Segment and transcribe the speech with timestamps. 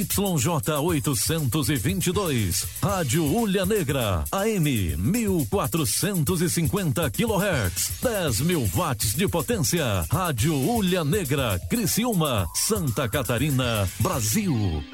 [0.00, 10.06] YJ 822, Rádio Ulha Negra, AM 1450 kHz, 10 mil watts de potência.
[10.08, 14.84] Rádio Ulha Negra, Criciúma, Santa Catarina, Brasil.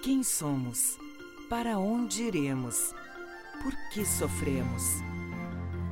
[0.00, 0.96] Quem somos?
[1.50, 2.94] Para onde iremos?
[3.60, 5.02] Por que sofremos?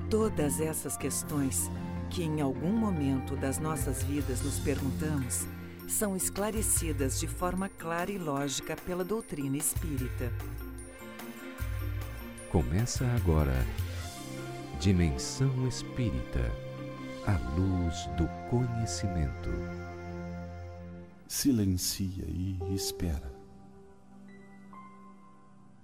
[0.09, 1.69] Todas essas questões
[2.11, 5.48] que em algum momento das nossas vidas nos perguntamos
[5.89, 10.33] são esclarecidas de forma clara e lógica pela doutrina espírita.
[12.51, 13.55] Começa agora
[14.79, 16.51] Dimensão Espírita
[17.27, 19.48] a luz do conhecimento.
[21.29, 23.33] Silencia e espera.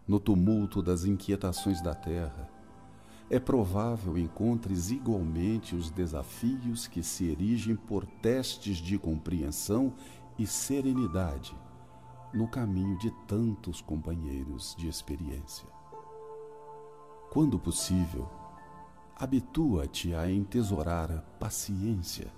[0.07, 2.51] No tumulto das inquietações da terra,
[3.31, 9.93] é provável encontres igualmente os desafios que se erigem por testes de compreensão
[10.39, 11.55] e serenidade
[12.33, 15.69] no caminho de tantos companheiros de experiência.
[17.31, 18.29] Quando possível,
[19.17, 22.33] habitua-te a entesourar a paciência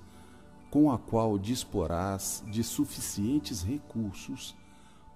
[0.71, 4.57] com a qual disporás de suficientes recursos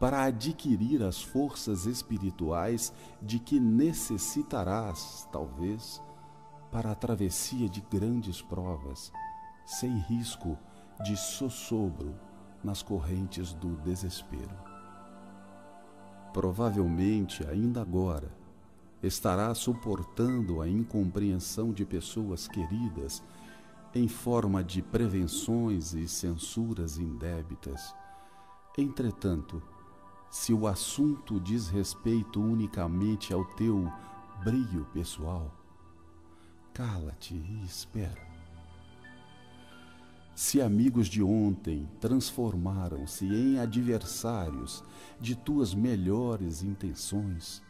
[0.05, 6.03] para adquirir as forças espirituais de que necessitarás, talvez,
[6.71, 9.11] para a travessia de grandes provas,
[9.65, 10.59] sem risco
[11.03, 12.15] de sossobro
[12.63, 14.55] nas correntes do desespero.
[16.35, 18.31] Provavelmente, ainda agora,
[19.03, 23.23] estará suportando a incompreensão de pessoas queridas
[23.95, 27.95] em forma de prevenções e censuras indébitas.
[28.77, 29.63] Entretanto,
[30.35, 33.89] se o assunto diz respeito unicamente ao teu
[34.43, 35.55] brilho pessoal,
[36.73, 38.21] cala-te e espera.
[40.35, 44.83] Se amigos de ontem transformaram-se em adversários
[45.21, 47.63] de tuas melhores intenções,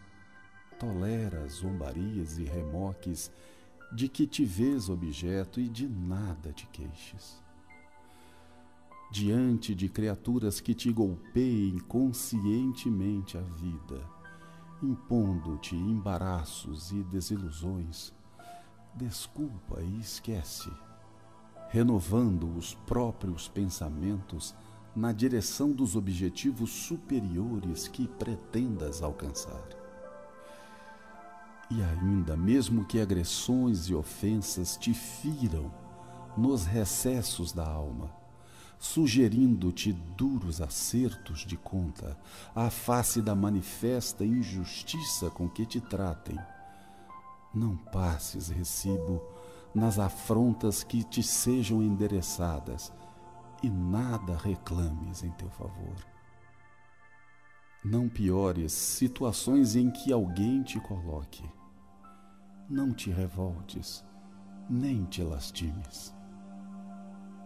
[0.78, 3.30] tolera as zombarias e remoques
[3.92, 7.43] de que te vês objeto e de nada te queixes
[9.14, 14.04] diante de criaturas que te golpeiem conscientemente a vida,
[14.82, 18.12] impondo-te embaraços e desilusões,
[18.92, 20.68] desculpa e esquece,
[21.68, 24.52] renovando os próprios pensamentos
[24.96, 29.68] na direção dos objetivos superiores que pretendas alcançar.
[31.70, 35.72] E ainda, mesmo que agressões e ofensas te firam
[36.36, 38.23] nos recessos da alma,
[38.78, 42.16] sugerindo-te duros acertos de conta,
[42.54, 46.38] à face da manifesta injustiça com que te tratem.
[47.54, 49.22] Não passes recibo
[49.74, 52.92] nas afrontas que te sejam endereçadas
[53.62, 55.96] e nada reclames em teu favor.
[57.84, 61.44] Não piores situações em que alguém te coloque.
[62.68, 64.04] Não te revoltes,
[64.70, 66.13] nem te lastimes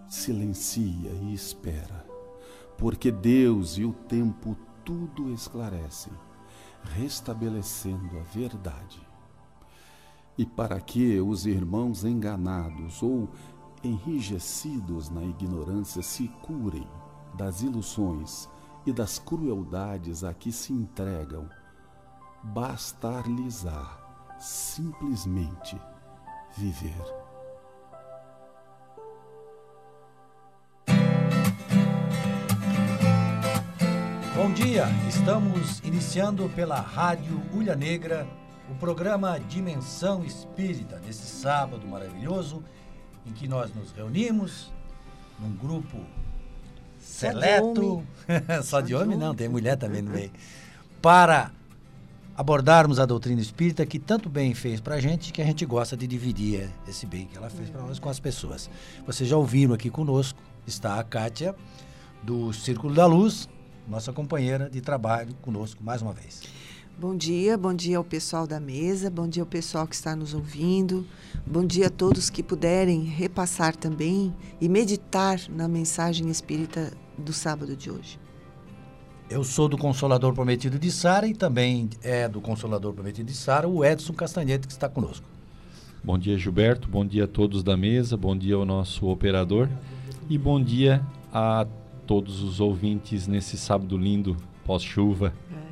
[0.09, 2.07] silencia e espera,
[2.77, 6.13] porque Deus e o tempo tudo esclarecem,
[6.83, 9.07] restabelecendo a verdade.
[10.37, 13.29] E para que os irmãos enganados ou
[13.83, 16.89] enrijecidos na ignorância se curem
[17.35, 18.49] das ilusões
[18.87, 21.49] e das crueldades a que se entregam,
[22.43, 25.79] bastar-lhes-á simplesmente
[26.57, 27.28] viver.
[34.49, 38.27] Bom dia, estamos iniciando pela Rádio Ulha Negra
[38.71, 42.65] o programa Dimensão Espírita, desse sábado maravilhoso
[43.27, 44.73] em que nós nos reunimos
[45.39, 45.99] num grupo
[46.99, 48.03] seleto,
[48.65, 49.19] só de homem?
[49.19, 50.33] Não, tem mulher também no meio,
[51.03, 51.51] para
[52.35, 55.95] abordarmos a doutrina espírita que tanto bem fez para a gente que a gente gosta
[55.95, 58.71] de dividir esse bem que ela fez para nós com as pessoas.
[59.07, 61.55] Vocês já ouviram aqui conosco, está a Kátia
[62.23, 63.47] do Círculo da Luz,
[63.89, 66.43] nossa companheira de trabalho conosco mais uma vez.
[67.01, 70.35] Bom dia, bom dia ao pessoal da mesa, bom dia ao pessoal que está nos
[70.35, 71.07] ouvindo,
[71.47, 77.77] bom dia a todos que puderem repassar também e meditar na mensagem espírita do sábado
[77.77, 78.19] de hoje.
[79.31, 83.69] Eu sou do Consolador Prometido de Sara e também é do Consolador Prometido de Sara
[83.69, 85.27] o Edson Castanhete que está conosco.
[86.03, 86.89] Bom dia, Gilberto.
[86.89, 88.17] Bom dia a todos da mesa.
[88.17, 89.69] Bom dia ao nosso operador.
[90.29, 91.67] E bom dia a
[92.09, 94.35] todos os ouvintes nesse sábado lindo,
[94.65, 95.35] pós-chuva.
[95.53, 95.69] É.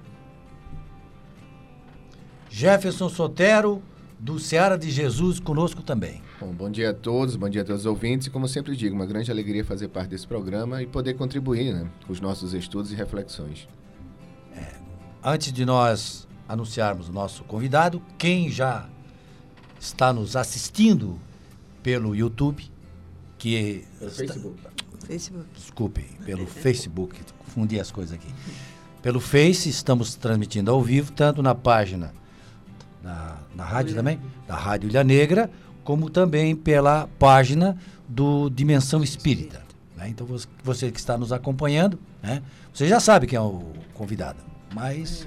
[2.50, 3.82] Jefferson Sotero,
[4.20, 6.22] do Seara de Jesus conosco também.
[6.38, 8.26] Bom, bom dia a todos, bom dia a todos os ouvintes.
[8.26, 11.90] E como sempre digo, uma grande alegria fazer parte desse programa e poder contribuir né,
[12.06, 13.66] com os nossos estudos e reflexões.
[14.54, 14.74] É,
[15.24, 18.86] antes de nós anunciarmos o nosso convidado, quem já
[19.80, 21.18] está nos assistindo
[21.82, 22.70] pelo YouTube,
[23.38, 24.75] que Facebook.
[25.06, 25.46] Facebook.
[25.54, 28.32] Desculpe, pelo Facebook, confundi as coisas aqui.
[29.02, 32.12] Pelo Face, estamos transmitindo ao vivo, tanto na página
[33.02, 35.50] da, da rádio também, da Rádio Ilha Negra,
[35.84, 37.78] como também pela página
[38.08, 39.62] do Dimensão Espírita.
[39.96, 40.08] Né?
[40.08, 42.42] Então, você, você, que está nos acompanhando, né?
[42.72, 43.62] você já sabe quem é o
[43.94, 44.38] convidado,
[44.74, 45.26] mas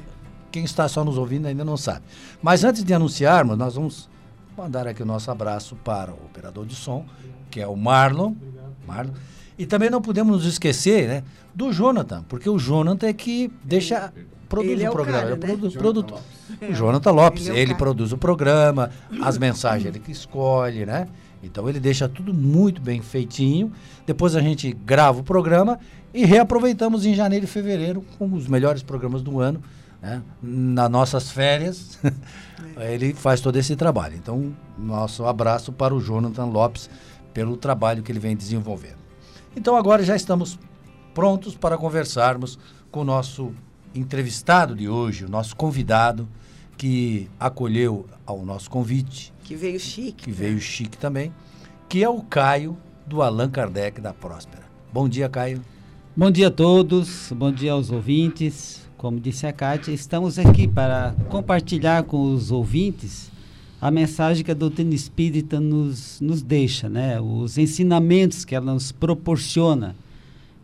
[0.51, 2.03] quem está só nos ouvindo ainda não sabe.
[2.41, 4.09] Mas antes de anunciarmos, nós vamos
[4.57, 7.05] mandar aqui o nosso abraço para o operador de som,
[7.49, 8.35] que é o Marlon.
[8.85, 9.13] Marlon.
[9.59, 11.23] E também não podemos nos esquecer né,
[11.53, 14.13] do Jonathan, porque o Jonathan é que deixa
[14.47, 15.19] produz é o programa.
[15.19, 15.47] cara, é né?
[15.47, 16.21] produ produtor.
[16.61, 17.77] O Jonathan Lopes, Ele ele, é o cara.
[17.77, 18.89] produz o programa,
[19.21, 21.09] as mensagens ele que escolhe, né?
[21.43, 23.69] Então ele deixa tudo muito bem feitinho.
[24.07, 25.77] Depois a gente grava o programa
[26.13, 29.61] e reaproveitamos em janeiro e fevereiro com os melhores programas do ano,
[30.01, 30.21] né?
[30.41, 31.99] Nas nossas férias,
[32.79, 34.15] ele faz todo esse trabalho.
[34.15, 36.89] Então, nosso abraço para o Jonathan Lopes
[37.33, 39.08] pelo trabalho que ele vem desenvolvendo.
[39.55, 40.57] Então agora já estamos
[41.13, 42.57] prontos para conversarmos
[42.91, 43.51] com o nosso
[43.93, 46.27] entrevistado de hoje, o nosso convidado
[46.77, 50.23] que acolheu ao nosso convite, Que veio chique.
[50.25, 51.33] que veio chique também,
[51.89, 54.63] que é o Caio do Allan Kardec da Próspera.
[54.93, 55.61] Bom dia, Caio.
[56.15, 58.87] Bom dia a todos, bom dia aos ouvintes.
[58.97, 63.31] Como disse a Kátia, estamos aqui para compartilhar com os ouvintes
[63.81, 67.19] a mensagem que a doutrina espírita nos, nos deixa, né?
[67.19, 69.95] os ensinamentos que ela nos proporciona,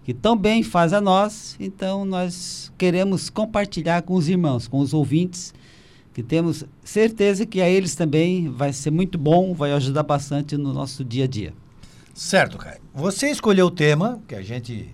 [0.04, 4.94] que tão bem faz a nós, então nós queremos compartilhar com os irmãos, com os
[4.94, 5.54] ouvintes,
[6.14, 10.74] que temos certeza que a eles também vai ser muito bom, vai ajudar bastante no
[10.74, 11.54] nosso dia a dia.
[12.14, 12.80] Certo, Caio.
[12.94, 14.90] Você escolheu o tema, que a gente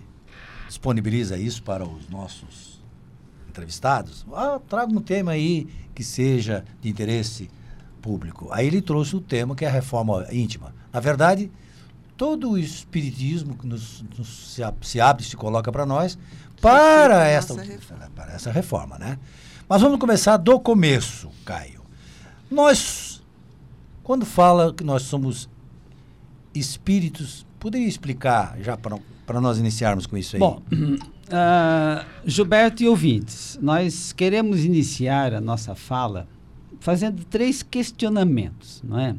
[0.66, 2.82] disponibiliza isso para os nossos
[3.48, 4.26] entrevistados.
[4.32, 7.48] Ah, traga um tema aí que seja de interesse
[8.02, 8.48] público.
[8.50, 10.74] Aí ele trouxe o tema que é a reforma íntima.
[10.92, 11.50] Na verdade,
[12.16, 16.18] todo o espiritismo que nos, nos se, se abre, se coloca para nós
[16.60, 18.10] para essa, reforma.
[18.14, 19.18] para essa reforma, né?
[19.68, 21.80] Mas vamos começar do começo, Caio.
[22.50, 23.22] Nós,
[24.02, 25.48] quando fala que nós somos
[26.54, 30.40] espíritos, poderia explicar já para nós iniciarmos com isso aí?
[30.40, 30.62] Bom,
[31.32, 36.28] ah, Gilberto e ouvintes, nós queremos iniciar a nossa fala
[36.82, 39.14] fazendo três questionamentos, não é?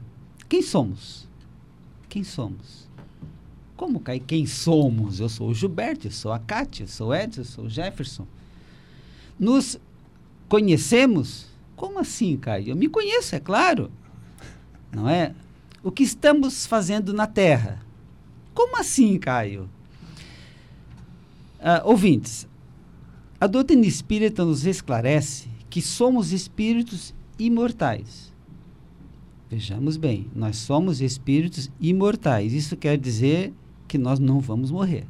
[0.49, 1.29] Quem somos?
[2.09, 2.89] Quem somos?
[3.77, 5.21] Como cai quem somos?
[5.21, 7.69] Eu sou o Gilberto, eu sou a Kátia, eu sou o Edson, eu sou o
[7.69, 8.27] Jefferson.
[9.39, 9.79] Nos
[10.49, 11.47] conhecemos?
[11.77, 12.71] Como assim, Caio?
[12.71, 13.89] Eu me conheço, é claro.
[14.91, 15.33] Não é?
[15.81, 17.81] O que estamos fazendo na Terra?
[18.53, 19.69] Como assim, Caio?
[21.61, 22.45] Ah, ouvintes,
[23.39, 28.33] a doutrina espírita nos esclarece que somos espíritos imortais.
[29.49, 32.53] Vejamos bem, nós somos espíritos imortais.
[32.53, 33.53] Isso quer dizer
[33.87, 35.05] que nós não vamos morrer.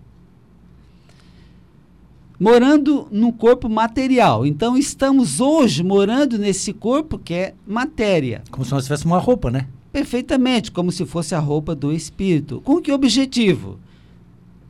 [2.40, 4.46] Morando num corpo material.
[4.46, 8.44] Então, estamos hoje morando nesse corpo que é matéria.
[8.52, 9.68] Como se nós tivéssemos uma roupa, né?
[9.94, 12.60] Perfeitamente, como se fosse a roupa do espírito.
[12.62, 13.80] Com que objetivo?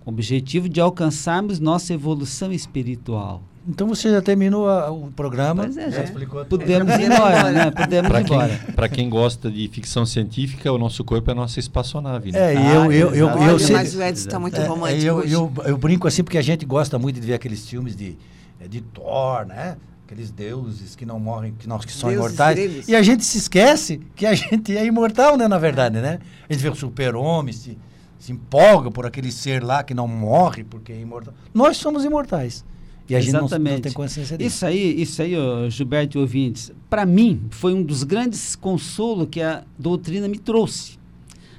[0.02, 3.42] Com o objetivo de alcançarmos nossa evolução espiritual.
[3.68, 6.04] Então você já terminou a- o programa, Pois é, já já.
[6.04, 6.60] explicou tudo.
[6.60, 7.72] Podemos ir embora, né?
[7.72, 8.48] Podemos ir Para embora.
[8.66, 12.32] quem, pra quem gosta de ficção científica, o nosso corpo é a nossa espaçonave.
[12.34, 12.40] Né?
[12.40, 15.06] É, e Ah, eu, eu, eu, eu, sei- mas o Edson está muito é, romântico
[15.06, 15.34] eu, hoje.
[15.34, 18.18] eu, eu brinco assim porque a gente gosta muito de ver aqueles filmes de,
[18.60, 19.78] é, de Thor, né?
[20.06, 22.88] Aqueles deuses que não morrem, que, nós, que são Deuses imortais.
[22.90, 25.48] E a gente se esquece que a gente é imortal, né?
[25.48, 26.20] Na verdade, né?
[26.50, 27.78] A gente vê o super-homem, se,
[28.20, 31.34] se empolga por aquele ser lá que não morre porque é imortal.
[31.54, 32.66] Nós somos imortais.
[33.10, 33.82] E a gente não, não Exatamente.
[33.82, 34.56] tem consciência disso.
[34.56, 39.28] Isso aí, isso aí, ó, Gilberto e ouvintes, para mim foi um dos grandes consolos
[39.30, 40.98] que a doutrina me trouxe.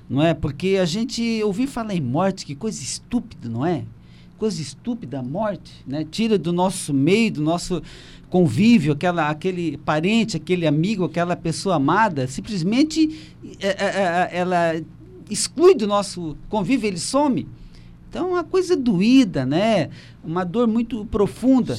[0.09, 0.35] Não é?
[0.35, 3.85] Porque a gente ouvir falar em morte, que coisa estúpida, não é?
[4.39, 6.05] Coisa estúpida a morte, né?
[6.11, 7.83] Tira do nosso meio, do nosso
[8.29, 14.83] convívio, aquela, aquele parente, aquele amigo, aquela pessoa amada, simplesmente é, é, é, ela
[15.31, 17.47] exclui do nosso convívio, ele some.
[18.15, 19.89] Então, é uma coisa doída, né?
[20.23, 21.77] Uma dor muito profunda.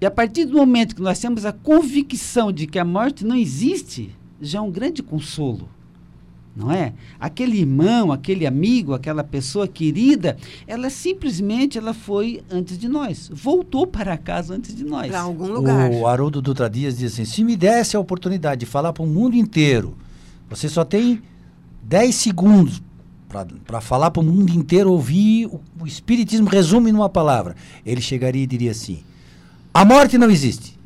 [0.00, 3.36] E a partir do momento que nós temos a convicção de que a morte não
[3.36, 4.10] existe,
[4.42, 5.68] já é um grande consolo.
[6.56, 6.94] não é?
[7.20, 13.86] Aquele irmão, aquele amigo, aquela pessoa querida, ela simplesmente ela foi antes de nós, voltou
[13.86, 15.12] para casa antes de nós.
[15.12, 15.92] Para algum lugar.
[15.92, 19.06] O Haroldo Dutra Dias diz assim: se me desse a oportunidade de falar para o
[19.06, 19.96] mundo inteiro,
[20.48, 21.22] você só tem
[21.84, 22.82] 10 segundos
[23.64, 27.54] para falar para o mundo inteiro ouvir o, o Espiritismo resume numa palavra.
[27.86, 29.02] Ele chegaria e diria assim:
[29.72, 30.78] a morte não existe.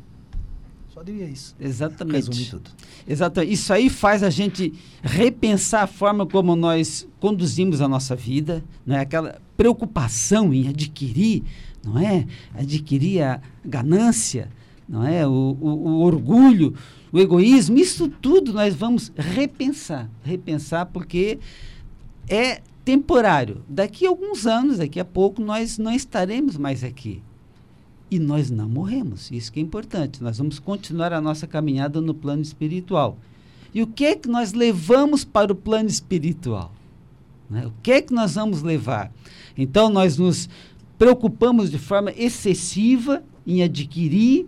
[0.93, 1.55] Só diria isso.
[1.59, 2.27] Exatamente.
[2.27, 2.71] Resume tudo.
[3.07, 3.53] Exatamente.
[3.53, 8.99] Isso aí faz a gente repensar a forma como nós conduzimos a nossa vida, né?
[8.99, 11.43] aquela preocupação em adquirir,
[11.83, 12.25] não é?
[12.53, 14.49] Adquirir a ganância,
[14.87, 15.25] não é?
[15.27, 16.75] O, o, o orgulho,
[17.11, 20.09] o egoísmo, isso tudo nós vamos repensar.
[20.23, 21.39] Repensar porque
[22.27, 23.63] é temporário.
[23.67, 27.21] Daqui a alguns anos, daqui a pouco, nós não estaremos mais aqui.
[28.09, 29.31] E nós não morremos.
[29.31, 30.23] Isso que é importante.
[30.23, 33.17] Nós vamos continuar a nossa caminhada no plano espiritual.
[33.73, 36.71] E o que é que nós levamos para o plano espiritual?
[37.49, 37.65] Né?
[37.65, 39.11] O que é que nós vamos levar?
[39.57, 40.47] Então, nós nos
[40.97, 44.47] preocupamos de forma excessiva em adquirir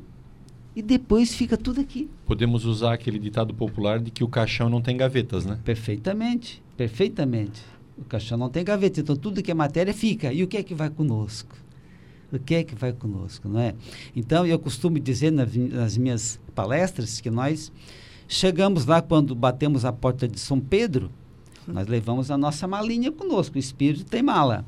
[0.75, 2.09] e depois fica tudo aqui.
[2.25, 5.59] Podemos usar aquele ditado popular de que o caixão não tem gavetas, né?
[5.63, 7.61] Perfeitamente, perfeitamente.
[7.97, 10.31] O caixão não tem gaveta, então tudo que é matéria fica.
[10.31, 11.55] E o que é que vai conosco?
[12.31, 13.73] O que é que vai conosco, não é?
[14.15, 17.71] Então, eu costumo dizer nas, nas minhas palestras que nós
[18.27, 21.09] chegamos lá quando batemos a porta de São Pedro,
[21.65, 23.55] nós levamos a nossa malinha conosco.
[23.55, 24.65] O espírito tem mala.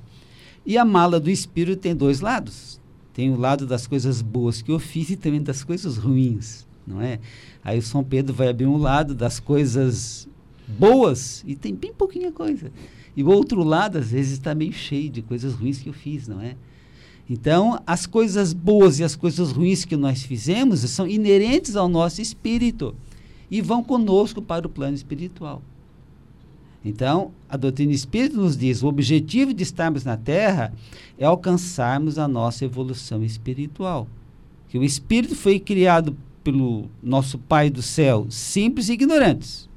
[0.66, 2.80] E a mala do espírito tem dois lados.
[3.14, 7.02] Tem o lado das coisas boas que eu fiz e também das coisas ruins, não
[7.02, 7.20] é?
[7.64, 10.28] Aí o São Pedro vai abrir um lado das coisas
[10.78, 12.72] boas e tem bem pouquinha coisa.
[13.16, 16.28] E o outro lado, às vezes, está meio cheio de coisas ruins que eu fiz,
[16.28, 16.56] não é?
[17.30, 22.22] Então, as coisas boas e as coisas ruins que nós fizemos são inerentes ao nosso
[22.22, 22.96] espírito
[23.52, 25.62] e vão conosco para o plano espiritual.
[26.84, 30.74] Então, a doutrina espírita nos diz: o objetivo de estarmos na Terra
[31.20, 34.08] é alcançarmos a nossa evolução espiritual.
[34.70, 39.69] Que o espírito foi criado pelo nosso Pai do céu, simples e ignorantes,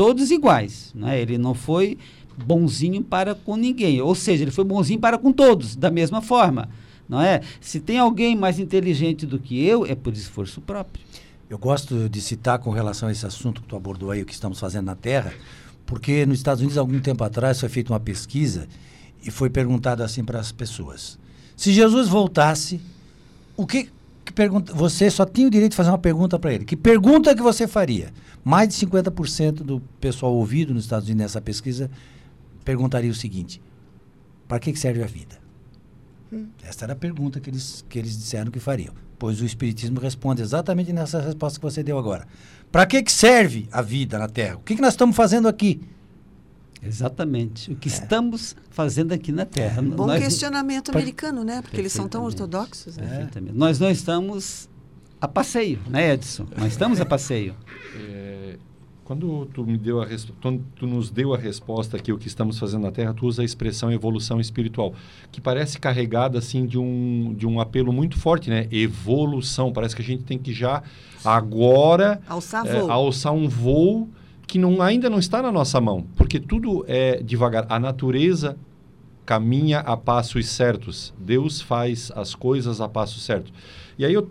[0.00, 0.92] todos iguais.
[0.94, 1.20] Né?
[1.20, 1.98] Ele não foi
[2.46, 6.70] bonzinho para com ninguém, ou seja, ele foi bonzinho para com todos, da mesma forma.
[7.06, 7.42] Não é?
[7.60, 11.04] Se tem alguém mais inteligente do que eu, é por esforço próprio.
[11.50, 14.32] Eu gosto de citar com relação a esse assunto que tu abordou aí, o que
[14.32, 15.34] estamos fazendo na Terra,
[15.84, 18.66] porque nos Estados Unidos, algum tempo atrás, foi feita uma pesquisa
[19.22, 21.18] e foi perguntado assim para as pessoas:
[21.54, 22.80] se Jesus voltasse,
[23.54, 23.90] o que,
[24.30, 24.72] que pergunta?
[24.72, 26.64] Você só tinha o direito de fazer uma pergunta para ele.
[26.64, 28.12] Que pergunta que você faria?
[28.44, 31.90] Mais de 50% do pessoal ouvido nos Estados Unidos nessa pesquisa
[32.64, 33.60] perguntaria o seguinte:
[34.46, 35.38] para que, serve a vida?
[36.32, 36.46] Hum.
[36.62, 38.94] Essa era a pergunta que eles, que eles disseram que fariam.
[39.18, 42.26] Pois o Espiritismo responde exatamente nessa resposta que você deu agora.
[42.70, 44.56] Para que, que serve a vida na Terra?
[44.56, 45.80] O que, que nós estamos fazendo aqui?
[46.82, 47.70] Exatamente.
[47.72, 47.92] O que é.
[47.92, 49.80] estamos fazendo aqui na Terra.
[49.80, 49.82] É.
[49.82, 51.62] Bom nós, questionamento americano, né?
[51.62, 52.96] Porque eles são tão ortodoxos.
[52.96, 53.06] Né?
[53.06, 53.56] Perfeitamente.
[53.56, 54.68] Nós não estamos
[55.20, 56.46] a passeio, né, Edson?
[56.56, 57.54] Nós estamos a passeio.
[57.92, 58.56] É,
[59.10, 60.06] quando tu, me deu a
[60.40, 63.42] quando tu nos deu a resposta aqui, o que estamos fazendo na Terra, tu usa
[63.42, 64.94] a expressão evolução espiritual,
[65.32, 68.68] que parece carregada assim de um, de um apelo muito forte, né?
[68.70, 69.72] Evolução.
[69.72, 70.84] Parece que a gente tem que já
[71.24, 74.08] agora alçar, é, alçar um voo
[74.50, 77.66] que não, ainda não está na nossa mão, porque tudo é devagar.
[77.68, 78.56] A natureza
[79.24, 81.14] caminha a passos certos.
[81.16, 83.52] Deus faz as coisas a passos certos.
[83.96, 84.28] E aí eu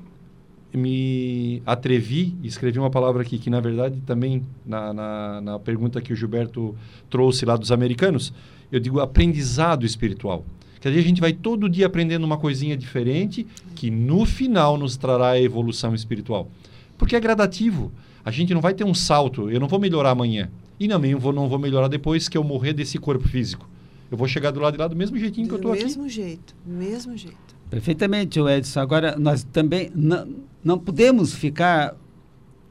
[0.74, 6.02] me atrevi e escrevi uma palavra aqui que, na verdade, também na, na, na pergunta
[6.02, 6.76] que o Gilberto
[7.10, 8.34] trouxe lá dos americanos,
[8.70, 10.44] eu digo aprendizado espiritual.
[10.82, 15.30] Que a gente vai todo dia aprendendo uma coisinha diferente que no final nos trará
[15.30, 16.52] a evolução espiritual.
[16.98, 17.90] Porque é gradativo.
[18.24, 20.50] A gente não vai ter um salto, eu não vou melhorar amanhã.
[20.80, 23.68] E também eu vou, não vou melhorar depois que eu morrer desse corpo físico.
[24.12, 25.84] Eu vou chegar do lado de lá do mesmo jeitinho do que eu estou aqui.
[25.84, 27.38] Do mesmo jeito, do mesmo jeito.
[27.70, 28.80] Perfeitamente, Edson.
[28.80, 30.28] Agora, nós também não,
[30.64, 31.96] não podemos ficar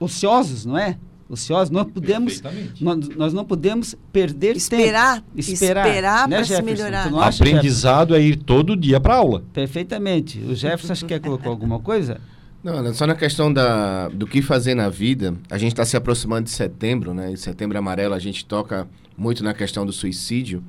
[0.01, 0.99] ociosos, não é?
[1.29, 2.43] Ociosos, nós podemos,
[2.81, 5.27] nós, nós, não podemos perder esperar, tempo.
[5.37, 7.13] Esperar, esperar né, para se melhorar.
[7.15, 9.45] Aprendizado é ir todo dia para aula.
[9.53, 10.39] Perfeitamente.
[10.39, 12.19] O Jefferson acho que quer colocar alguma coisa?
[12.63, 16.45] Não, só na questão da, do que fazer na vida, a gente está se aproximando
[16.45, 17.31] de setembro, né?
[17.31, 20.63] Em setembro amarelo a gente toca muito na questão do suicídio.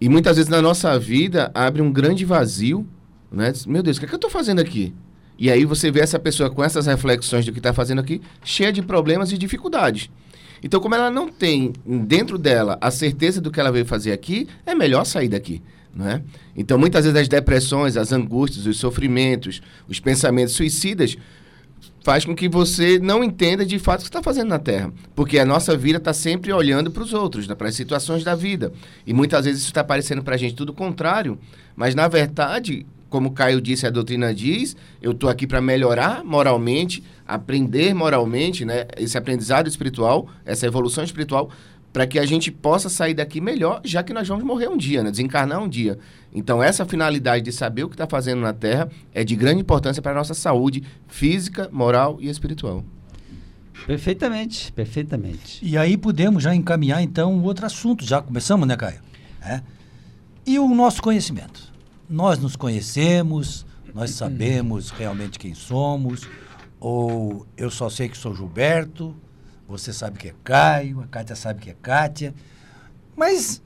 [0.00, 2.84] E muitas vezes na nossa vida abre um grande vazio,
[3.30, 3.52] né?
[3.64, 4.92] Meu Deus, o que, é que eu estou fazendo aqui?
[5.38, 8.72] E aí você vê essa pessoa com essas reflexões do que está fazendo aqui, cheia
[8.72, 10.10] de problemas e dificuldades.
[10.62, 14.48] Então, como ela não tem dentro dela a certeza do que ela veio fazer aqui,
[14.66, 15.62] é melhor sair daqui.
[15.94, 16.22] Né?
[16.56, 21.16] Então, muitas vezes as depressões, as angústias, os sofrimentos, os pensamentos suicidas
[22.02, 24.92] faz com que você não entenda de fato o que está fazendo na Terra.
[25.14, 28.34] Porque a nossa vida está sempre olhando para os outros, né, para as situações da
[28.34, 28.72] vida.
[29.06, 31.38] E muitas vezes isso está parecendo para a gente tudo contrário,
[31.74, 37.02] mas na verdade, como Caio disse, a doutrina diz, eu estou aqui para melhorar moralmente,
[37.26, 41.48] aprender moralmente, né, esse aprendizado espiritual, essa evolução espiritual,
[41.94, 45.00] para que a gente possa sair daqui melhor, já que nós vamos morrer um dia,
[45.04, 45.12] né?
[45.12, 45.96] desencarnar um dia.
[46.34, 50.02] Então, essa finalidade de saber o que está fazendo na Terra é de grande importância
[50.02, 52.84] para a nossa saúde física, moral e espiritual.
[53.86, 55.64] Perfeitamente, perfeitamente.
[55.64, 58.04] E aí podemos já encaminhar, então, um outro assunto.
[58.04, 58.98] Já começamos, né, Caio?
[59.40, 59.62] É.
[60.44, 61.72] E o nosso conhecimento?
[62.10, 66.28] Nós nos conhecemos, nós sabemos realmente quem somos,
[66.80, 69.14] ou eu só sei que sou Gilberto,
[69.68, 72.34] você sabe que é Caio, a Kátia sabe que é Kátia.
[73.16, 73.62] Mas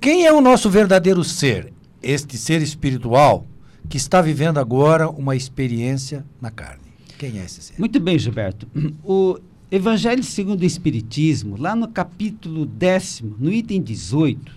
[0.00, 1.72] quem é o nosso verdadeiro ser?
[2.02, 3.46] Este ser espiritual
[3.88, 6.84] que está vivendo agora uma experiência na carne.
[7.18, 7.74] Quem é esse ser?
[7.78, 8.66] Muito bem, Gilberto.
[9.04, 9.38] O
[9.70, 14.52] Evangelho segundo o Espiritismo, lá no capítulo décimo, no item 18,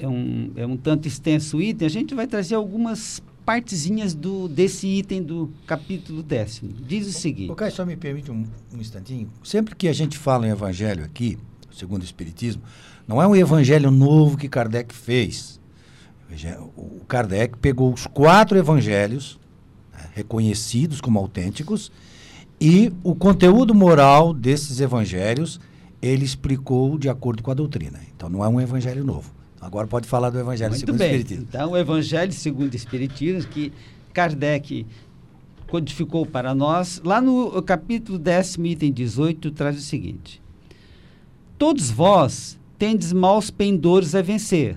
[0.00, 4.86] é um, é um tanto extenso item, a gente vai trazer algumas partezinhas do, desse
[4.86, 6.70] item do capítulo décimo.
[6.86, 7.50] Diz o seguinte.
[7.50, 9.30] O Caio, só me permite um, um instantinho.
[9.42, 11.38] Sempre que a gente fala em evangelho aqui,
[11.72, 12.60] segundo o Espiritismo,
[13.06, 15.58] não é um evangelho novo que Kardec fez.
[16.76, 19.40] O Kardec pegou os quatro evangelhos,
[19.94, 21.90] né, reconhecidos como autênticos,
[22.60, 25.58] e o conteúdo moral desses evangelhos
[26.02, 27.98] ele explicou de acordo com a doutrina.
[28.14, 29.37] Então não é um evangelho novo.
[29.60, 31.08] Agora pode falar do Evangelho Muito segundo bem.
[31.08, 31.46] o Espiritismo.
[31.48, 33.72] Então, o Evangelho segundo o Espiritismo, que
[34.12, 34.86] Kardec
[35.68, 40.40] codificou para nós, lá no capítulo décimo, item 18, traz o seguinte:
[41.58, 44.76] Todos vós tendes maus pendores a vencer,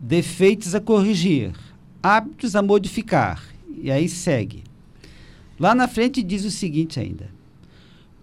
[0.00, 1.52] defeitos a corrigir,
[2.02, 3.42] hábitos a modificar.
[3.76, 4.64] E aí segue.
[5.58, 7.28] Lá na frente diz o seguinte ainda: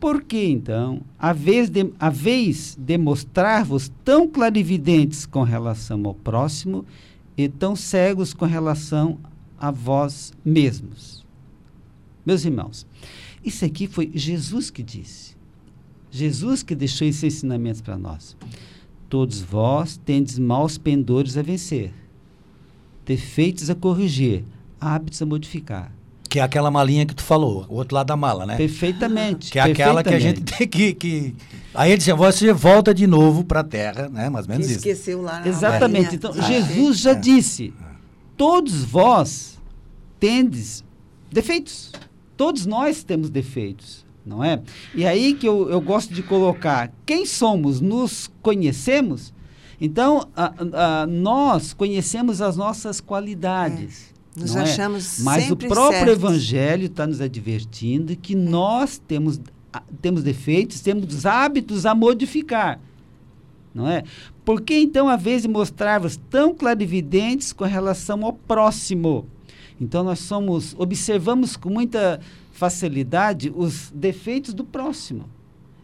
[0.02, 6.16] por que, então, a vez de, a vez de mostrar-vos tão clarividentes com relação ao
[6.16, 6.84] próximo
[7.38, 9.20] e tão cegos com relação
[9.60, 11.24] a vós mesmos?
[12.26, 12.88] Meus irmãos,
[13.46, 15.38] isso aqui foi Jesus que disse.
[16.10, 18.36] Jesus que deixou esses ensinamentos para nós.
[19.08, 21.94] Todos vós tendes maus pendores a vencer,
[23.06, 24.46] defeitos a corrigir,
[24.80, 25.94] hábitos a modificar.
[26.32, 28.56] Que é aquela malinha que tu falou, o outro lado da mala, né?
[28.56, 29.52] Perfeitamente.
[29.52, 30.94] Que é aquela que a gente tem que.
[30.94, 31.36] que...
[31.76, 34.30] Aí ele disse: você volta de novo para a terra, né?
[34.30, 34.80] Mais ou menos que isso.
[34.80, 36.04] esqueceu lá na Exatamente.
[36.04, 36.16] malinha.
[36.16, 37.16] Então, Ah, Jesus já É.
[37.16, 37.74] disse:
[38.38, 39.60] todos vós
[40.22, 40.86] tendes
[41.30, 41.92] defeitos.
[42.38, 44.62] Todos nós temos defeitos, não é?
[44.96, 47.82] E aí que eu, eu gosto de colocar: quem somos?
[47.82, 49.34] Nos conhecemos?
[49.82, 50.54] Então, a-
[51.02, 54.11] a- nós conhecemos as nossas qualidades.
[54.36, 54.64] Nos não é?
[54.64, 56.16] achamos Mas sempre o próprio certos.
[56.16, 59.40] Evangelho está nos advertindo que nós temos,
[60.02, 62.80] temos defeitos, temos hábitos a modificar.
[63.74, 64.04] Não é?
[64.44, 69.26] Por que então, a vez de mostrar-vos tão clarividentes com relação ao próximo?
[69.80, 72.20] Então, nós somos, observamos com muita
[72.52, 75.30] facilidade os defeitos do próximo.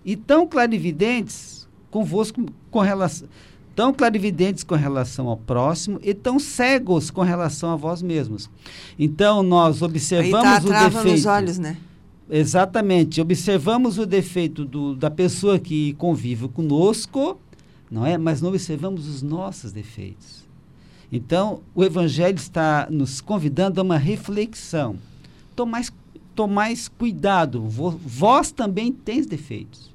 [0.03, 3.27] E tão clarividentes convosco com relação
[3.77, 8.49] tão clarividentes com relação ao próximo e tão cegos com relação a vós mesmos.
[8.97, 11.07] Então nós Aí observamos tá o defeito.
[11.11, 11.77] nos olhos, né?
[12.27, 13.21] Exatamente.
[13.21, 17.39] Observamos o defeito do, da pessoa que convive conosco,
[17.91, 18.17] não é?
[18.17, 20.43] Mas não observamos os nossos defeitos.
[21.11, 24.95] Então, o Evangelho está nos convidando a uma reflexão.
[25.55, 25.93] Tomais,
[26.33, 29.91] tomais cuidado, vós também tens defeitos,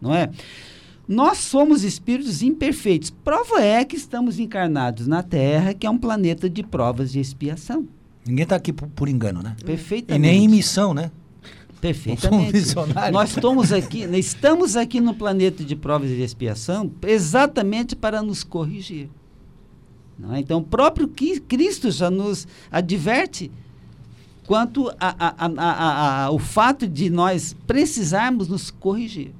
[0.00, 0.30] não é?
[1.08, 3.10] Nós somos espíritos imperfeitos.
[3.10, 7.86] Prova é que estamos encarnados na Terra, que é um planeta de provas de expiação.
[8.26, 9.54] Ninguém está aqui por, por engano, né?
[9.64, 10.26] Perfeitamente.
[10.26, 11.12] E nem em missão, né?
[11.80, 12.74] Perfeitamente.
[13.12, 19.08] Nós estamos aqui, estamos aqui no planeta de provas de expiação exatamente para nos corrigir.
[20.18, 20.40] Não é?
[20.40, 23.52] Então, o próprio Cristo já nos adverte
[24.46, 29.32] quanto a, a, a, a, o fato de nós precisarmos nos corrigir.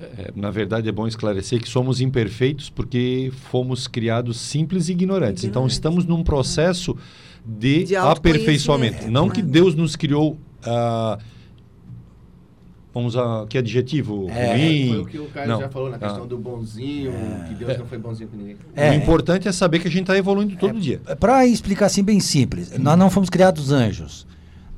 [0.00, 5.44] É, na verdade, é bom esclarecer que somos imperfeitos porque fomos criados simples e ignorantes.
[5.44, 6.96] Então, estamos num processo
[7.44, 9.10] de, De aperfeiçoamento.
[9.10, 10.38] Não que Deus nos criou.
[10.64, 11.18] ah,
[12.92, 14.88] vamos usar que adjetivo É, ruim.
[14.88, 15.60] Foi o que o Caio Não.
[15.60, 16.26] já falou na questão Ah.
[16.26, 17.12] do bonzinho,
[17.48, 18.56] que Deus não foi bonzinho com ninguém.
[18.74, 18.90] É.
[18.90, 21.00] O importante é saber que a gente está evoluindo todo dia.
[21.20, 24.26] Para explicar assim bem simples, nós não fomos criados anjos.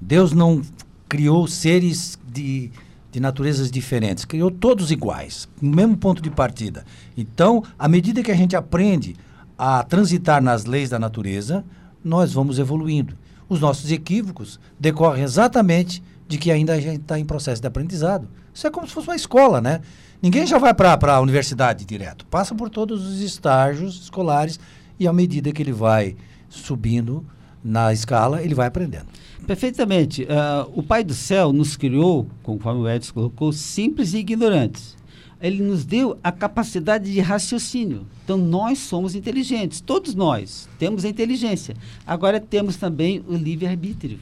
[0.00, 0.60] Deus não
[1.08, 2.70] criou seres de,
[3.12, 6.82] de naturezas diferentes, criou todos iguais, no mesmo ponto de partida.
[7.14, 9.14] Então, à medida que a gente aprende
[9.56, 11.62] a transitar nas leis da natureza,
[12.02, 13.14] nós vamos evoluindo.
[13.48, 18.26] os nossos equívocos decorrem exatamente de que ainda a gente está em processo de aprendizado.
[18.54, 19.82] Isso é como se fosse uma escola, né?
[20.22, 22.24] Ninguém já vai para a universidade direto.
[22.26, 24.58] Passa por todos os estágios escolares
[24.98, 26.16] e à medida que ele vai
[26.48, 27.26] subindo
[27.62, 29.06] na escala, ele vai aprendendo.
[29.46, 30.22] Perfeitamente.
[30.22, 34.96] Uh, o Pai do Céu nos criou, conforme o Edson colocou, simples e ignorantes.
[35.40, 38.06] Ele nos deu a capacidade de raciocínio.
[38.24, 39.80] Então, nós somos inteligentes.
[39.80, 41.74] Todos nós temos a inteligência.
[42.06, 44.20] Agora, temos também o livre-arbítrio.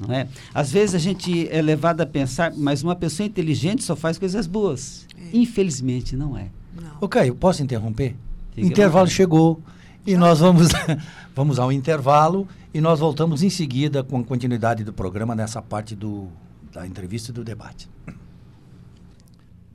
[0.00, 0.26] Não é?
[0.52, 4.46] Às vezes a gente é levado a pensar, mas uma pessoa inteligente só faz coisas
[4.46, 5.06] boas.
[5.16, 5.36] É.
[5.36, 6.48] Infelizmente, não é.
[6.74, 6.96] Não.
[7.00, 8.16] Ok, eu posso interromper?
[8.54, 9.60] Fique intervalo chegou
[10.06, 10.68] e nós vamos,
[11.34, 15.94] vamos ao intervalo e nós voltamos em seguida com a continuidade do programa nessa parte
[15.94, 16.28] do,
[16.72, 17.88] da entrevista e do debate.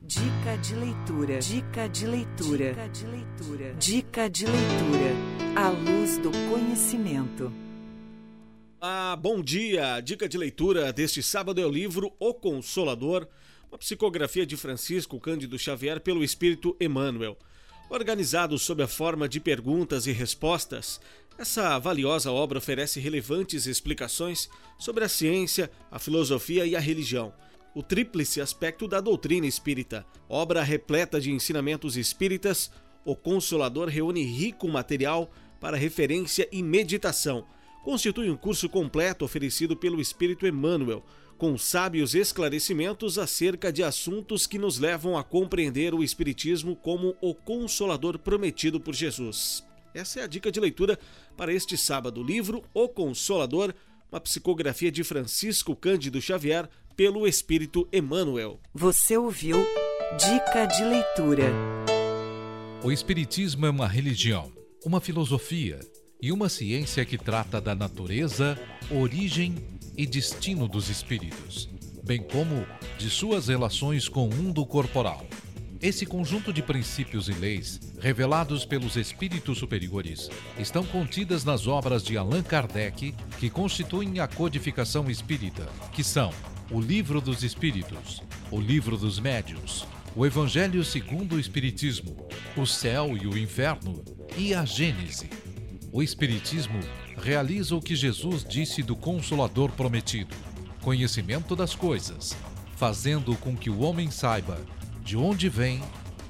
[0.02, 1.38] Dica de leitura.
[1.38, 2.72] Dica de leitura.
[2.72, 3.74] Dica de leitura.
[3.78, 5.14] Dica de leitura.
[5.56, 7.52] A luz do conhecimento.
[8.80, 10.00] Ah, bom dia!
[10.00, 13.28] Dica de leitura deste sábado é o livro O Consolador,
[13.70, 17.36] uma psicografia de Francisco Cândido Xavier pelo Espírito Emmanuel.
[17.90, 21.00] Organizado sob a forma de perguntas e respostas,
[21.36, 24.48] essa valiosa obra oferece relevantes explicações
[24.78, 27.34] sobre a ciência, a filosofia e a religião.
[27.74, 32.70] O tríplice aspecto da doutrina espírita, obra repleta de ensinamentos espíritas,
[33.04, 37.44] o Consolador reúne rico material para referência e meditação
[37.82, 41.04] constitui um curso completo oferecido pelo Espírito Emmanuel,
[41.40, 47.34] com sábios esclarecimentos acerca de assuntos que nos levam a compreender o Espiritismo como o
[47.34, 49.64] consolador prometido por Jesus.
[49.94, 50.98] Essa é a dica de leitura
[51.38, 52.22] para este sábado.
[52.22, 53.72] Livro O Consolador,
[54.12, 58.60] uma psicografia de Francisco Cândido Xavier pelo Espírito Emmanuel.
[58.74, 59.56] Você ouviu
[60.18, 61.50] Dica de Leitura.
[62.84, 64.52] O Espiritismo é uma religião,
[64.84, 65.80] uma filosofia
[66.22, 68.58] e uma ciência que trata da natureza,
[68.90, 69.56] origem
[69.96, 71.68] e destino dos espíritos,
[72.04, 72.66] bem como
[72.98, 75.26] de suas relações com o mundo corporal.
[75.82, 80.28] Esse conjunto de princípios e leis, revelados pelos espíritos superiores,
[80.58, 86.30] estão contidas nas obras de Allan Kardec, que constituem a codificação espírita, que são
[86.70, 93.16] o Livro dos Espíritos, o Livro dos Médios, o Evangelho segundo o Espiritismo, o Céu
[93.16, 94.04] e o Inferno
[94.36, 95.30] e a Gênese.
[95.92, 96.78] O Espiritismo
[97.16, 100.36] realiza o que Jesus disse do Consolador prometido:
[100.80, 102.36] conhecimento das coisas,
[102.76, 104.64] fazendo com que o homem saiba
[105.02, 105.82] de onde vem,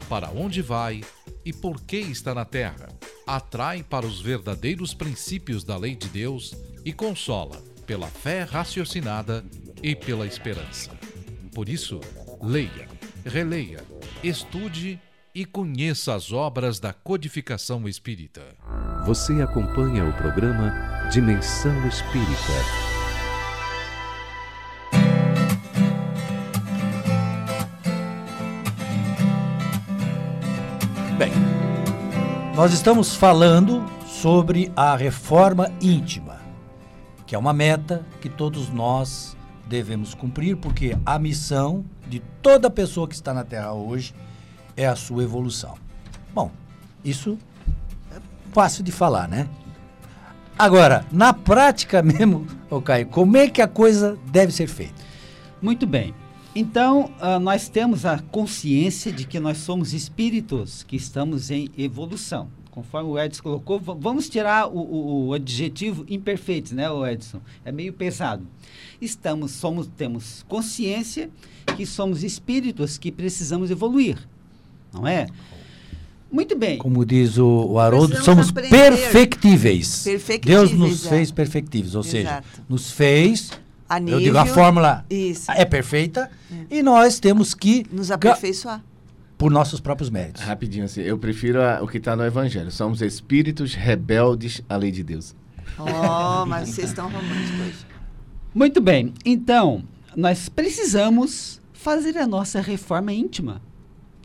[0.09, 1.03] para onde vai
[1.44, 2.88] e por que está na terra.
[3.27, 9.44] Atrai para os verdadeiros princípios da lei de Deus e consola pela fé raciocinada
[9.83, 10.90] e pela esperança.
[11.55, 12.01] Por isso,
[12.42, 12.88] leia,
[13.25, 13.85] releia,
[14.23, 14.99] estude
[15.35, 18.57] e conheça as obras da codificação espírita.
[19.04, 20.72] Você acompanha o programa
[21.10, 22.52] Dimensão Espírita.
[31.16, 31.32] Bem,
[32.54, 36.38] nós estamos falando sobre a reforma íntima,
[37.26, 39.34] que é uma meta que todos nós
[39.66, 44.14] devemos cumprir, porque a missão de toda pessoa que está na Terra hoje
[44.76, 45.76] é a sua evolução.
[46.34, 46.50] Bom,
[47.02, 47.38] isso
[48.52, 49.48] fácil de falar, né?
[50.58, 54.94] Agora, na prática mesmo, ô Caio, como é que a coisa deve ser feita?
[55.60, 56.14] Muito bem.
[56.54, 62.48] Então, uh, nós temos a consciência de que nós somos espíritos que estamos em evolução.
[62.70, 67.40] Conforme o Edson colocou, vamos tirar o, o, o, adjetivo imperfeitos, né, Edson?
[67.64, 68.46] É meio pesado.
[69.00, 71.30] Estamos, somos, temos consciência
[71.76, 74.18] que somos espíritos que precisamos evoluir
[74.92, 75.26] não é?
[76.30, 76.78] Muito bem.
[76.78, 80.04] Como diz o, o Haroldo, somos perfectíveis.
[80.04, 80.40] perfectíveis.
[80.44, 81.08] Deus nos é.
[81.08, 82.10] fez perfectíveis, ou Exato.
[82.10, 83.50] seja, nos fez.
[83.88, 85.50] A nível, eu digo, a fórmula isso.
[85.50, 86.78] é perfeita é.
[86.78, 88.84] e nós temos que nos aperfeiçoar
[89.36, 90.42] por nossos próprios méritos.
[90.42, 92.70] Rapidinho assim, eu prefiro a, o que está no Evangelho.
[92.70, 95.34] Somos espíritos rebeldes à lei de Deus.
[95.78, 97.86] Oh, mas vocês estão românticos.
[98.54, 99.14] Muito bem.
[99.24, 99.82] Então,
[100.14, 103.62] nós precisamos fazer a nossa reforma íntima,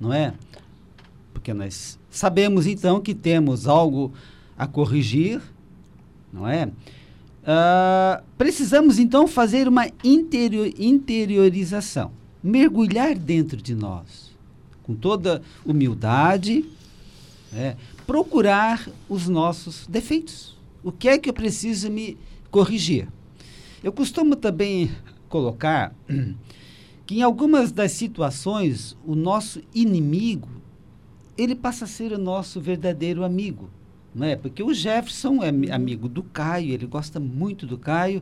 [0.01, 0.33] não é?
[1.45, 4.12] Porque nós sabemos então que temos algo
[4.58, 5.39] a corrigir,
[6.34, 6.65] não é?
[6.65, 14.31] Uh, precisamos então fazer uma interior, interiorização, mergulhar dentro de nós,
[14.81, 16.65] com toda humildade,
[17.53, 17.75] é,
[18.08, 20.58] procurar os nossos defeitos.
[20.84, 22.17] O que é que eu preciso me
[22.49, 23.08] corrigir?
[23.84, 24.89] Eu costumo também
[25.29, 25.93] colocar
[27.05, 30.55] que em algumas das situações o nosso inimigo
[31.38, 33.69] ele passa a ser o nosso verdadeiro amigo.
[34.13, 34.36] não é?
[34.38, 38.21] Porque o Jefferson é ami- amigo do Caio, ele gosta muito do Caio.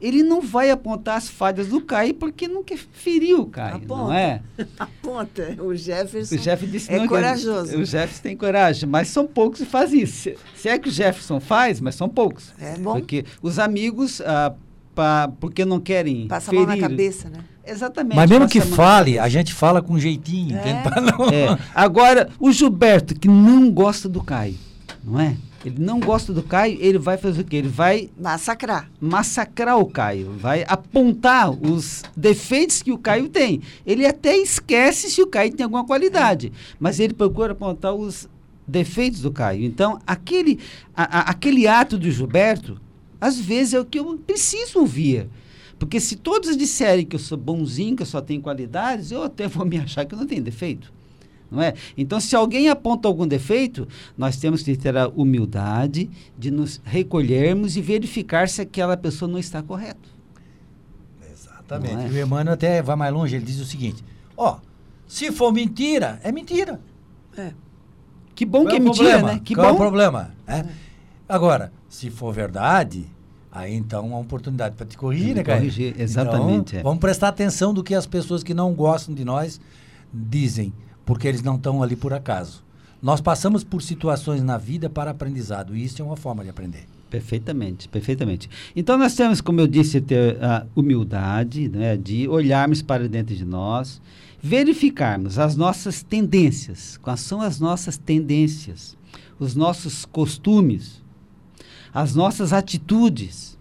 [0.00, 3.96] Ele não vai apontar as falhas do Caio porque não quer ferir o Caio, não
[4.08, 4.14] Aponta.
[4.18, 4.42] é?
[4.78, 5.56] Aponta.
[5.62, 7.76] O Jefferson O Jeff disse é não, corajoso.
[7.78, 10.14] O Jefferson tem coragem, mas são poucos que fazem isso.
[10.22, 12.52] Se, se é que o Jefferson faz, mas são poucos.
[12.58, 12.92] É bom.
[12.94, 14.54] Porque os amigos, ah,
[14.94, 16.80] pa- porque não querem Passa a mão ferir...
[16.82, 17.38] na cabeça, né?
[17.66, 18.16] Exatamente.
[18.16, 20.60] Mas mesmo que fale, a gente fala com jeitinho, É.
[20.60, 20.82] entende?
[21.16, 21.58] Pra É.
[21.74, 24.56] Agora, o Gilberto, que não gosta do Caio,
[25.02, 25.36] não é?
[25.64, 27.56] Ele não gosta do Caio, ele vai fazer o quê?
[27.56, 28.90] Ele vai Massacrar.
[29.00, 33.62] massacrar o Caio, vai apontar os defeitos que o Caio tem.
[33.86, 38.28] Ele até esquece se o Caio tem alguma qualidade, mas ele procura apontar os
[38.68, 39.64] defeitos do Caio.
[39.64, 40.58] Então, aquele,
[40.94, 42.78] a- a- aquele ato do Gilberto,
[43.24, 45.28] às vezes é o que eu preciso ouvir.
[45.78, 49.48] Porque se todos disserem que eu sou bonzinho, que eu só tenho qualidades, eu até
[49.48, 50.92] vou me achar que eu não tenho defeito.
[51.50, 51.72] Não é?
[51.96, 57.76] Então, se alguém aponta algum defeito, nós temos que ter a humildade de nos recolhermos
[57.76, 60.08] e verificar se aquela pessoa não está correta.
[61.32, 61.94] Exatamente.
[62.04, 62.08] É?
[62.08, 64.04] E o Emmanuel até vai mais longe, ele diz o seguinte:
[64.36, 64.58] ó,
[65.06, 66.78] se for mentira, é mentira.
[68.34, 69.32] Que bom Qual que é o mentira, problema?
[69.32, 69.40] né?
[69.44, 69.78] Que Qual é o bom.
[69.78, 70.34] problema?
[70.46, 70.64] é?
[71.28, 73.06] Agora, se for verdade,
[73.54, 75.58] aí então é uma oportunidade para te corrigir, né, cara?
[75.58, 76.82] corrigir, exatamente, Então, é.
[76.82, 79.60] Vamos prestar atenção do que as pessoas que não gostam de nós
[80.12, 80.72] dizem,
[81.06, 82.64] porque eles não estão ali por acaso.
[83.00, 86.86] Nós passamos por situações na vida para aprendizado, e isso é uma forma de aprender.
[87.10, 88.50] Perfeitamente, perfeitamente.
[88.74, 93.44] Então nós temos, como eu disse, ter a humildade, né, de olharmos para dentro de
[93.44, 94.00] nós,
[94.42, 98.96] verificarmos as nossas tendências, quais são as nossas tendências,
[99.38, 101.03] os nossos costumes,
[101.94, 103.56] as nossas atitudes,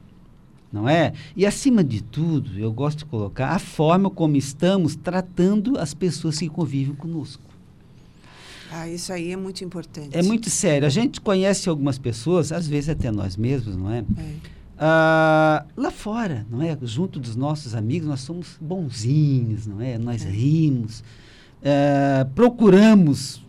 [0.71, 1.13] não é?
[1.35, 6.39] E acima de tudo, eu gosto de colocar a forma como estamos tratando as pessoas
[6.39, 7.43] que convivem conosco.
[8.71, 10.17] Ah, isso aí é muito importante.
[10.17, 10.87] É muito sério.
[10.87, 13.99] A gente conhece algumas pessoas, às vezes até nós mesmos, não é?
[13.99, 14.03] É.
[14.79, 16.75] Ah, lá fora, não é?
[16.81, 19.99] Junto dos nossos amigos, nós somos bonzinhos, não é?
[19.99, 21.03] Nós rimos,
[21.61, 23.43] eh, procuramos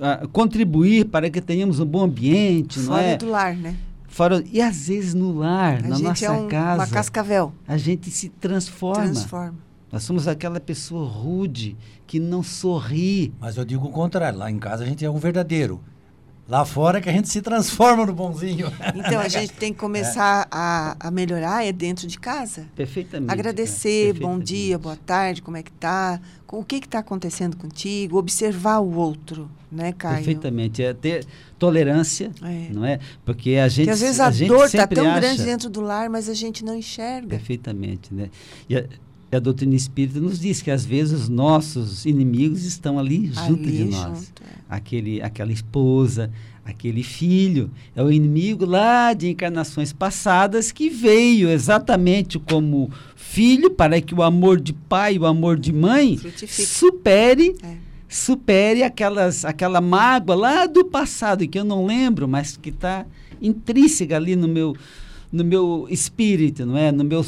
[0.00, 3.16] ah, contribuir para que tenhamos um bom ambiente, não Fora é?
[3.16, 3.76] do lar, né?
[4.10, 7.52] Fora, e às vezes no lar, A na gente nossa é um- casa, uma cascavel.
[7.66, 9.04] a gente se transforma.
[9.04, 9.54] Transforma.
[9.90, 13.32] Nós somos aquela pessoa rude que não sorri.
[13.40, 15.80] Mas eu digo o contrário, lá em casa a gente é um verdadeiro.
[16.50, 18.66] Lá fora é que a gente se transforma no bonzinho.
[18.96, 22.66] Então a gente tem que começar a, a melhorar é dentro de casa.
[22.74, 23.32] Perfeitamente.
[23.32, 26.20] Agradecer, cara, bom dia, boa tarde, como é que tá?
[26.48, 28.18] Com o que que tá acontecendo contigo?
[28.18, 30.16] Observar o outro, né, Caio?
[30.16, 30.82] Perfeitamente.
[30.82, 31.24] É ter
[31.56, 32.68] tolerância, É.
[32.72, 32.98] não é?
[33.24, 33.84] Porque a gente.
[33.86, 36.34] Porque às vezes a, gente dor está tão acha- grande dentro do lar, mas a
[36.34, 37.28] gente não enxerga.
[37.28, 38.28] Perfeitamente, né?
[38.68, 38.84] E a,
[39.32, 43.62] e a doutrina espírita nos diz que às vezes os nossos inimigos estão ali, junto
[43.68, 44.18] Ali de nós.
[44.26, 44.60] junto, é.
[44.68, 46.30] Aquele, aquela esposa,
[46.64, 54.00] aquele filho, é o inimigo lá de encarnações passadas que veio exatamente como filho para
[54.00, 56.66] que o amor de pai, o amor de mãe Frutifique.
[56.66, 57.76] supere É.
[58.08, 63.06] supere aquelas, aquela mágoa lá do passado que eu não lembro, mas que está
[63.40, 64.76] intrínseca ali no meu,
[65.32, 66.90] no meu espírito, não é?
[66.90, 67.22] No meu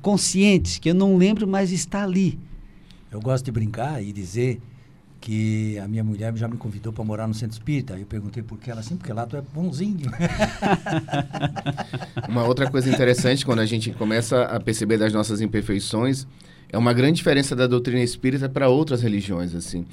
[0.00, 2.38] subconsciente, que eu não lembro, mas está ali.
[3.12, 4.60] Eu gosto de brincar e dizer
[5.20, 7.94] que a minha mulher já me convidou para morar no centro espírita.
[7.94, 10.10] Aí eu perguntei por que ela assim, porque lá tu é bonzinho.
[12.26, 16.26] Uma outra coisa interessante quando a gente começa a perceber das nossas imperfeições
[16.70, 19.84] é uma grande diferença da doutrina espírita para outras religiões, assim.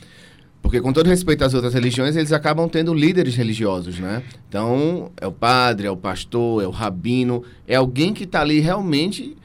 [0.61, 4.23] Porque com todo respeito às outras religiões, eles acabam tendo líderes religiosos, né?
[4.47, 8.59] Então, é o padre, é o pastor, é o rabino, é alguém que está ali
[8.59, 9.35] realmente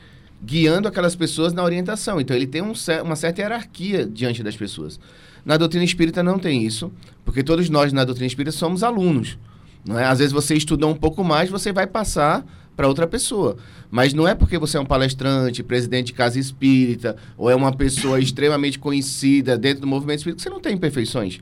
[0.42, 2.20] guiando aquelas pessoas na orientação.
[2.20, 2.72] Então, ele tem um
[3.04, 4.98] uma certa hierarquia diante das pessoas.
[5.44, 6.92] Na doutrina espírita não tem isso,
[7.24, 9.38] porque todos nós na doutrina espírita somos alunos.
[9.84, 10.04] Não é?
[10.04, 12.44] Às vezes você estudou um pouco mais, você vai passar
[12.76, 13.56] para outra pessoa.
[13.90, 17.72] Mas não é porque você é um palestrante, presidente de casa espírita, ou é uma
[17.72, 21.40] pessoa extremamente conhecida dentro do movimento espírita, que você não tem imperfeições.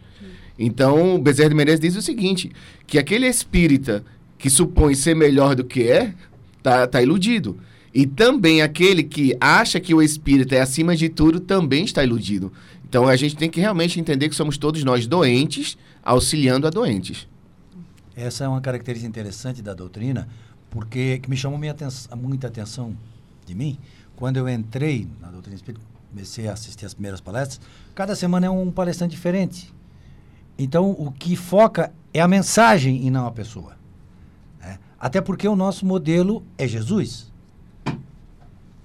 [0.58, 2.50] Então, o Bezerra de Menezes diz o seguinte,
[2.86, 4.04] que aquele espírita
[4.36, 6.14] que supõe ser melhor do que é,
[6.62, 7.58] tá, tá iludido.
[7.92, 12.52] E também aquele que acha que o espírita é acima de tudo, também está iludido.
[12.88, 17.28] Então, a gente tem que realmente entender que somos todos nós doentes, auxiliando a doentes.
[18.16, 20.28] Essa é uma característica interessante da doutrina,
[20.70, 22.96] porque que me chamou minha aten- muita atenção
[23.46, 23.78] de mim
[24.16, 27.60] quando eu entrei na doutrina espírita, comecei a assistir as primeiras palestras.
[27.94, 29.72] Cada semana é um palestrante diferente.
[30.58, 33.76] Então, o que foca é a mensagem e não a pessoa.
[34.60, 34.78] né?
[34.98, 37.29] Até porque o nosso modelo é Jesus.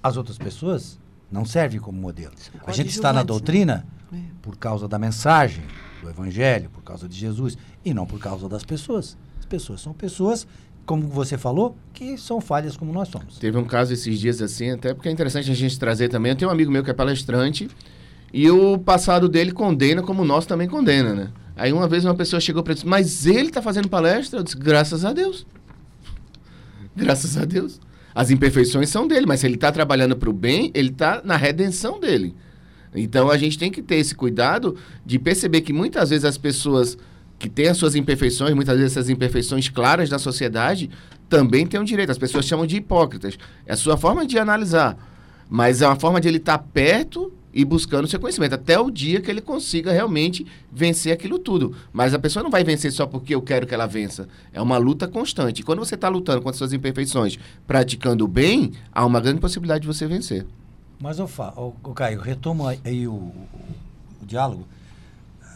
[0.05, 0.99] As outras pessoas
[1.31, 2.31] não servem como modelo.
[2.67, 3.25] A gente está na né?
[3.25, 4.17] doutrina É.
[4.39, 5.63] por causa da mensagem
[5.99, 9.17] do evangelho, por causa de Jesus e não por causa das pessoas.
[9.39, 10.45] As pessoas são pessoas,
[10.85, 13.39] como você falou, que são falhas como nós somos.
[13.39, 16.33] Teve um caso esses dias assim, até porque é interessante a gente trazer também.
[16.33, 17.67] Eu tenho um amigo meu que é palestrante
[18.31, 21.31] e o passado dele condena como o nosso também condena, né?
[21.55, 24.37] Aí uma vez uma pessoa chegou para ele e disse, mas ele está fazendo palestra?
[24.37, 25.47] Eu disse, graças a Deus.
[26.95, 27.81] Graças a Deus.
[28.15, 31.35] As imperfeições são dele, mas se ele está trabalhando para o bem, ele está na
[31.35, 32.33] redenção dele.
[32.95, 36.97] Então a gente tem que ter esse cuidado de perceber que muitas vezes as pessoas
[37.37, 40.89] que têm as suas imperfeições, muitas vezes essas imperfeições claras da sociedade,
[41.27, 42.09] também têm um direito.
[42.09, 43.37] As pessoas chamam de hipócritas.
[43.65, 44.97] É a sua forma de analisar.
[45.49, 48.91] Mas é uma forma de ele estar tá perto e buscando seu conhecimento, até o
[48.91, 51.73] dia que ele consiga realmente vencer aquilo tudo.
[51.93, 54.27] Mas a pessoa não vai vencer só porque eu quero que ela vença.
[54.51, 55.63] É uma luta constante.
[55.63, 59.87] Quando você está lutando contra suas imperfeições, praticando o bem, há uma grande possibilidade de
[59.87, 60.45] você vencer.
[60.99, 63.47] Mas, o, o, o Caio, retomo aí o, o,
[64.21, 64.67] o diálogo,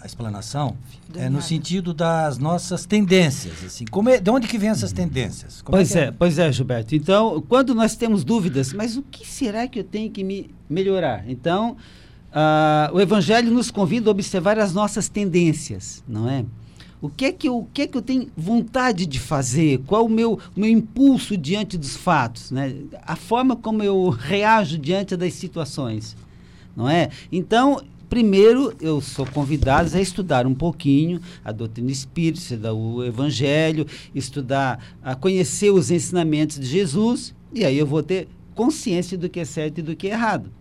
[0.02, 0.78] a explanação,
[1.16, 3.64] é no sentido das nossas tendências.
[3.66, 5.62] Assim, como é, de onde que vem essas tendências?
[5.62, 6.96] Como pois é, é, pois é, Gilberto.
[6.96, 11.30] Então, quando nós temos dúvidas, mas o que será que eu tenho que me melhorar?
[11.30, 11.76] Então,
[12.32, 16.46] uh, o Evangelho nos convida a observar as nossas tendências, não é?
[17.02, 19.80] O que é que eu, o que é que eu tenho vontade de fazer?
[19.88, 22.52] Qual o meu, o meu impulso diante dos fatos?
[22.52, 22.76] Né?
[23.04, 26.16] A forma como eu reajo diante das situações.
[26.76, 27.10] Não é?
[27.32, 34.84] Então, primeiro eu sou convidado a estudar um pouquinho a doutrina espírita, o evangelho, estudar,
[35.02, 39.46] a conhecer os ensinamentos de Jesus, e aí eu vou ter consciência do que é
[39.46, 40.52] certo e do que é errado.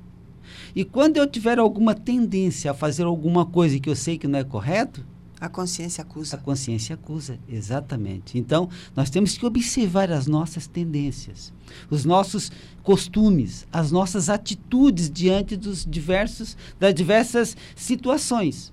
[0.74, 4.38] E quando eu tiver alguma tendência a fazer alguma coisa que eu sei que não
[4.38, 5.04] é correto,
[5.40, 6.36] a consciência acusa.
[6.36, 8.38] A consciência acusa, exatamente.
[8.38, 11.52] Então, nós temos que observar as nossas tendências,
[11.88, 12.50] os nossos
[12.82, 18.72] costumes, as nossas atitudes diante dos diversos, das diversas situações.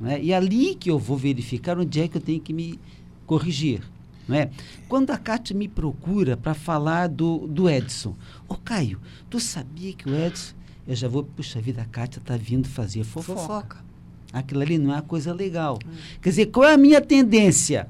[0.00, 0.20] Né?
[0.22, 2.80] E é ali que eu vou verificar onde é que eu tenho que me
[3.26, 3.82] corrigir.
[4.26, 4.50] Não é?
[4.88, 8.16] Quando a Kátia me procura para falar do, do Edson,
[8.48, 10.54] ô Caio, tu sabia que o Edson,
[10.86, 13.40] eu já vou, puxa vida, a Kátia está vindo fazer fofoca.
[13.40, 13.91] fofoca.
[14.32, 15.78] Aquilo ali não é uma coisa legal.
[15.84, 15.90] Hum.
[16.20, 17.86] Quer dizer, qual é a minha tendência?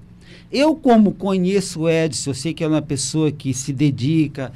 [0.51, 4.53] Eu, como conheço o Edson, eu sei que é uma pessoa que se dedica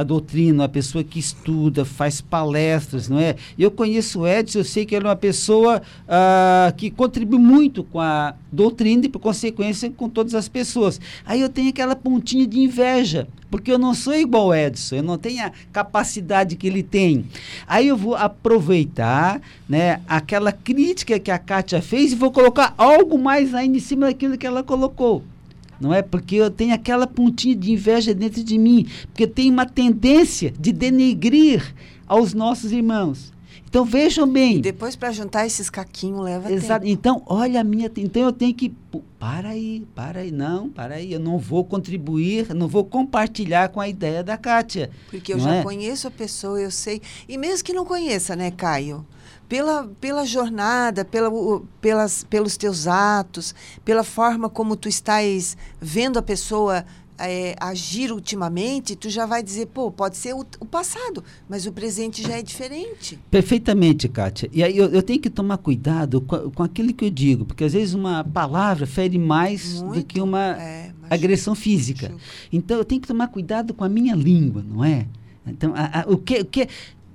[0.00, 3.36] a doutrina, uma pessoa que estuda, faz palestras, não é?
[3.58, 7.84] Eu conheço o Edson, eu sei que ele é uma pessoa ah, que contribui muito
[7.84, 10.98] com a doutrina e, por consequência, com todas as pessoas.
[11.24, 15.02] Aí eu tenho aquela pontinha de inveja, porque eu não sou igual o Edson, eu
[15.02, 17.26] não tenho a capacidade que ele tem.
[17.66, 23.18] Aí eu vou aproveitar né, aquela crítica que a Kátia fez e vou colocar algo
[23.18, 25.22] mais ainda em cima daquilo que ela colocou
[25.80, 26.02] não é?
[26.02, 30.72] Porque eu tenho aquela pontinha de inveja dentro de mim, porque tem uma tendência de
[30.72, 31.74] denegrir
[32.06, 33.32] aos nossos irmãos.
[33.70, 34.56] Então vejam bem.
[34.56, 36.84] E depois para juntar esses caquinhos leva Exato.
[36.84, 36.92] Tempo.
[36.92, 38.74] Então, olha a minha, então eu tenho que
[39.16, 43.80] para aí, para aí, não, para aí, eu não vou contribuir, não vou compartilhar com
[43.80, 44.90] a ideia da Kátia.
[45.08, 45.62] Porque eu já é?
[45.62, 47.00] conheço a pessoa, eu sei.
[47.28, 49.06] E mesmo que não conheça, né, Caio?
[49.50, 51.28] Pela, pela jornada, pela,
[51.80, 53.52] pelas, pelos teus atos,
[53.84, 56.84] pela forma como tu estás vendo a pessoa
[57.18, 61.72] é, agir ultimamente, tu já vai dizer, pô, pode ser o, o, passado, mas o
[61.72, 63.18] presente já é diferente.
[63.28, 64.48] Perfeitamente, Kátia.
[64.52, 67.64] E aí eu, eu tenho que tomar cuidado com, com, aquilo que eu digo, porque
[67.64, 72.14] às vezes uma palavra fere mais Muito, do que uma é, agressão física.
[72.52, 75.08] Então eu tenho que tomar cuidado com a minha língua, não é?
[75.46, 76.68] Então, a, a, o, que, o que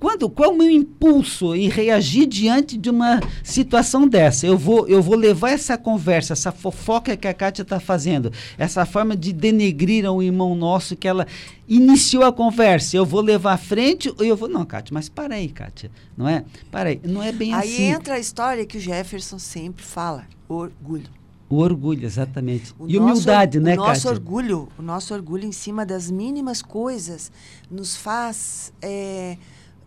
[0.06, 4.46] quando, qual o meu impulso em reagir diante de uma situação dessa?
[4.46, 8.86] Eu vou, eu vou levar essa conversa, essa fofoca que a Kátia está fazendo, essa
[8.86, 11.26] forma de denegrir a um irmão nosso que ela
[11.66, 12.96] iniciou a conversa.
[12.96, 14.48] Eu vou levar à frente ou eu vou.
[14.48, 15.90] Não, Kátia, mas para aí, Kátia.
[16.16, 16.44] Não é?
[16.70, 17.00] Para aí.
[17.02, 17.82] Não é bem aí assim.
[17.86, 21.10] Aí entra a história que o Jefferson sempre fala: orgulho.
[21.50, 22.72] O orgulho, exatamente.
[22.78, 23.82] O e nosso, humildade, né, Kátia?
[23.82, 27.32] O nosso orgulho, o nosso orgulho em cima das mínimas coisas
[27.68, 28.72] nos faz.
[28.80, 29.36] É,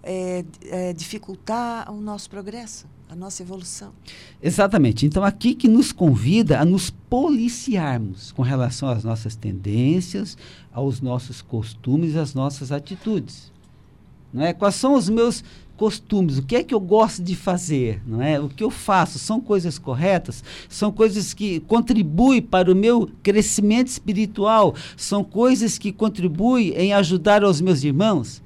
[0.04, 3.92] é, é, dificultar o nosso progresso, a nossa evolução.
[4.42, 5.06] Exatamente.
[5.06, 10.38] Então, aqui que nos convida a nos policiarmos com relação às nossas tendências,
[10.72, 13.52] aos nossos costumes, às nossas atitudes.
[14.32, 14.54] Não é?
[14.54, 15.44] Quais são os meus
[15.76, 16.38] costumes?
[16.38, 18.02] O que é que eu gosto de fazer?
[18.06, 18.40] Não é?
[18.40, 20.44] O que eu faço são coisas corretas?
[20.68, 24.76] São coisas que contribuem para o meu crescimento espiritual?
[24.96, 28.42] São coisas que contribuem em ajudar os meus irmãos?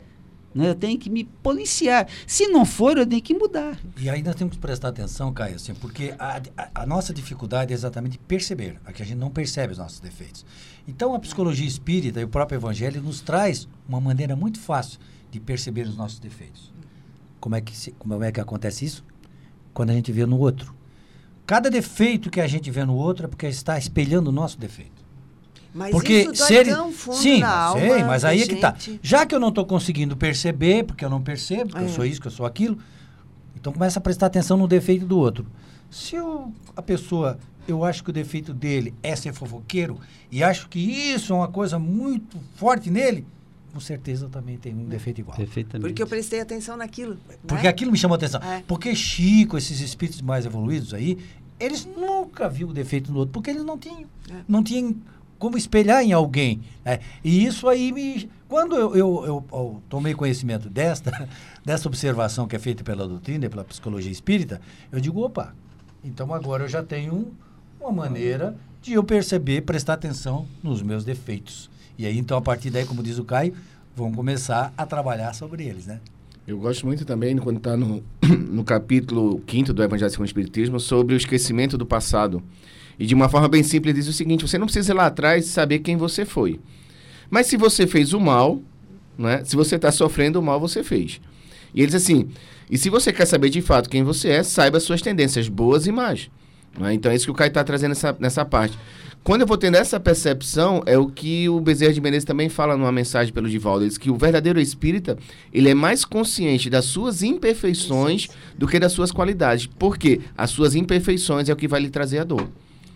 [0.53, 0.69] Né?
[0.69, 2.07] Eu tenho que me policiar.
[2.27, 3.77] Se não for, eu tenho que mudar.
[3.97, 7.75] E nós temos que prestar atenção, Caio, assim, porque a, a, a, nossa dificuldade é
[7.75, 10.45] exatamente perceber, a que a gente não percebe os nossos defeitos.
[10.87, 14.99] Então a psicologia espírita e o próprio evangelho nos traz uma maneira muito fácil
[15.31, 16.71] de perceber os nossos defeitos.
[17.39, 19.03] Como é que, se, como é que acontece isso?
[19.73, 20.73] Quando a gente vê no outro.
[21.45, 24.92] Cada defeito que a gente vê no outro é porque está espelhando o nosso defeito.
[25.73, 28.55] Mas porque isso dói ser tão fundo sim, na alma sei, mas aí é que
[28.57, 28.75] tá.
[28.77, 28.99] gente.
[29.01, 31.89] Já que eu não estou conseguindo perceber, porque eu não percebo, que eu É.
[31.89, 32.77] sou isso, que eu sou aquilo,
[33.55, 35.47] então começa a prestar atenção no defeito do outro.
[35.89, 39.99] Se eu, a pessoa, eu acho que o defeito dele é ser fofoqueiro
[40.31, 43.25] e acho que isso é uma coisa muito forte nele,
[43.73, 45.35] com certeza eu também tenho um defeito igual.
[45.35, 45.87] Perfeitamente.
[45.89, 47.17] Porque eu prestei atenção naquilo.
[47.47, 47.69] Porque né?
[47.69, 48.39] aquilo me chamou a atenção.
[48.43, 48.63] É.
[48.67, 51.17] Porque Chico, esses espíritos mais evoluídos aí,
[51.59, 54.05] eles nunca viu o defeito no outro, porque eles não tinham.
[54.29, 54.35] É.
[54.47, 54.95] Não tinham
[55.39, 56.61] como espelhar em alguém.
[56.85, 56.99] né?
[57.23, 58.29] E isso aí me.
[58.47, 61.27] Quando eu, eu, eu- eu tomei conhecimento desta,
[61.65, 64.61] dessa observação que é feita pela doutrina e pela psicologia espírita,
[64.91, 65.55] eu digo, opa,
[66.03, 67.31] então agora eu já tenho um-
[67.81, 71.69] uma maneira de eu perceber, prestar atenção nos meus defeitos.
[71.97, 73.53] E aí, então, a partir daí, como diz o Caio,
[73.95, 75.99] vamos começar a trabalhar sobre eles, né?
[76.45, 78.03] Eu gosto muito também, quando está no,
[78.49, 82.43] no capítulo 5 do Evangelho segundo o Espiritismo, sobre o esquecimento do passado.
[82.99, 85.45] E de uma forma bem simples, diz o seguinte: você não precisa ir lá atrás
[85.45, 86.59] saber quem você foi.
[87.29, 88.61] Mas se você fez o mal,
[89.17, 91.19] né, se você está sofrendo o mal, você fez.
[91.73, 92.29] E ele diz assim:
[92.69, 95.85] e se você quer saber de fato quem você é, saiba as suas tendências, boas
[95.85, 96.29] e más.
[96.77, 96.93] Não é?
[96.93, 98.77] Então é isso que o Caio está trazendo nessa, nessa parte.
[99.23, 102.75] Quando eu vou tendo essa percepção, é o que o Bezerra de Menezes também fala
[102.75, 103.83] numa mensagem pelo Divaldo.
[103.83, 105.17] Ele diz que o verdadeiro espírita,
[105.53, 108.27] ele é mais consciente das suas imperfeições
[108.57, 109.65] do que das suas qualidades.
[109.65, 112.49] Porque as suas imperfeições é o que vai lhe trazer a dor.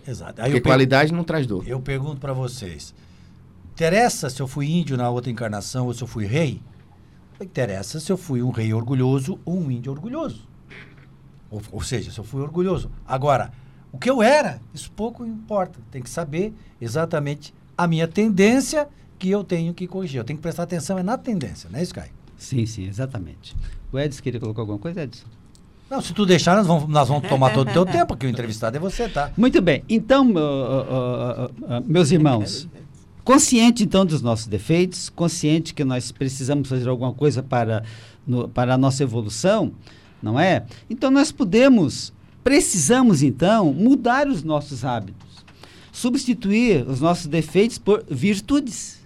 [0.07, 0.41] Exato.
[0.41, 1.67] Aí Porque eu pergunto- qualidade não traz dor.
[1.67, 2.93] Eu pergunto para vocês:
[3.73, 6.61] interessa se eu fui índio na outra encarnação ou se eu fui rei?
[7.41, 10.47] Interessa se eu fui um rei orgulhoso ou um índio orgulhoso.
[11.51, 12.89] Ou, ou seja, se eu fui orgulhoso.
[13.05, 13.51] Agora,
[13.91, 15.79] o que eu era, isso pouco importa.
[15.91, 18.87] Tem que saber exatamente a minha tendência
[19.19, 20.19] que eu tenho que corrigir.
[20.19, 22.11] Eu tenho que prestar atenção é na tendência, não é isso, Caio?
[22.37, 23.55] Sim, sim, exatamente.
[23.91, 25.25] O Edson queria colocar alguma coisa, Edson?
[25.89, 28.29] Não, se tu deixar, nós vamos, nós vamos tomar todo o teu tempo, porque o
[28.29, 29.31] entrevistado é você, tá?
[29.37, 29.83] Muito bem.
[29.87, 32.67] Então, ah, ah, ah, ah, meus irmãos,
[33.23, 37.83] consciente então dos nossos defeitos, consciente que nós precisamos fazer alguma coisa para,
[38.25, 39.71] no- para a nossa evolução,
[40.21, 40.65] não é?
[40.89, 42.11] Então nós podemos,
[42.43, 45.45] precisamos então mudar os nossos hábitos,
[45.91, 48.97] substituir os nossos defeitos por virtudes.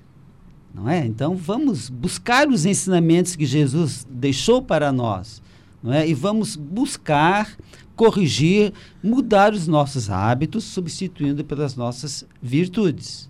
[0.73, 1.05] Não é?
[1.05, 5.41] Então vamos buscar os ensinamentos que Jesus deixou para nós,
[5.81, 6.07] não é?
[6.07, 7.55] E vamos buscar
[7.95, 8.73] corrigir,
[9.03, 13.29] mudar os nossos hábitos, substituindo pelas nossas virtudes.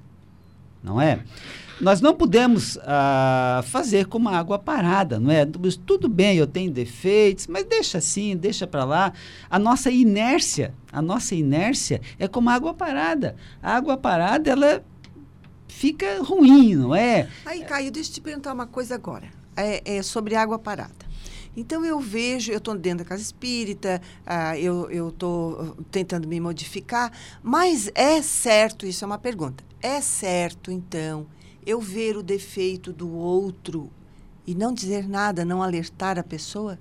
[0.84, 1.24] Não é?
[1.82, 5.46] Nós não podemos ah, fazer como a água parada, não é?
[5.86, 9.14] Tudo bem, eu tenho defeitos, mas deixa assim, deixa para lá.
[9.50, 13.36] A nossa inércia, a nossa inércia é como a água parada.
[13.64, 14.84] A água parada, ela
[15.68, 17.28] fica ruim, não é?
[17.46, 19.28] Aí, Caio, deixa eu te perguntar uma coisa agora.
[19.58, 21.12] É, é sobre água parada.
[21.56, 27.12] Então, eu vejo, eu estou dentro da casa espírita, ah, eu estou tentando me modificar,
[27.44, 31.26] mas é certo, isso é uma pergunta, é certo, então,
[31.66, 33.90] eu ver o defeito do outro
[34.46, 36.80] e não dizer nada, não alertar a pessoa?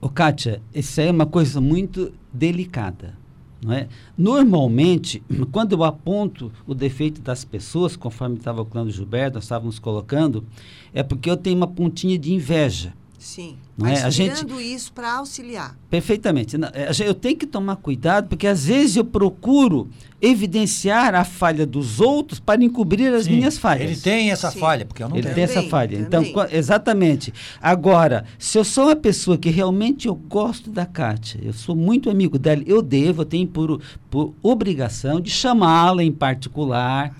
[0.00, 3.16] Ô, Kátia, isso é uma coisa muito delicada.
[3.60, 3.88] Não é?
[4.16, 9.78] Normalmente, quando eu aponto o defeito das pessoas, conforme estava o clã Gilberto, nós estávamos
[9.78, 10.44] colocando,
[10.92, 12.94] é porque eu tenho uma pontinha de inveja.
[13.18, 13.56] Sim.
[13.76, 14.04] Não mas é?
[14.04, 15.76] A gente- tirando isso para auxiliar.
[15.90, 16.56] Perfeitamente.
[16.72, 19.88] É, gente- Eu tenho que tomar cuidado, porque às vezes eu procuro
[20.22, 23.90] evidenciar a falha dos outros para encobrir as Sim, minhas falhas.
[23.90, 24.60] Ele tem essa Sim.
[24.60, 25.34] falha, porque eu não Ele tenho.
[25.34, 25.96] tem essa falha.
[25.96, 26.32] Então, também.
[26.32, 27.32] qua- exatamente.
[27.60, 32.08] Agora, se eu sou uma pessoa que realmente eu gosto da Kátia, eu sou muito
[32.10, 37.14] amigo dela, eu devo, eu tenho por, por obrigação de chamá-la em particular.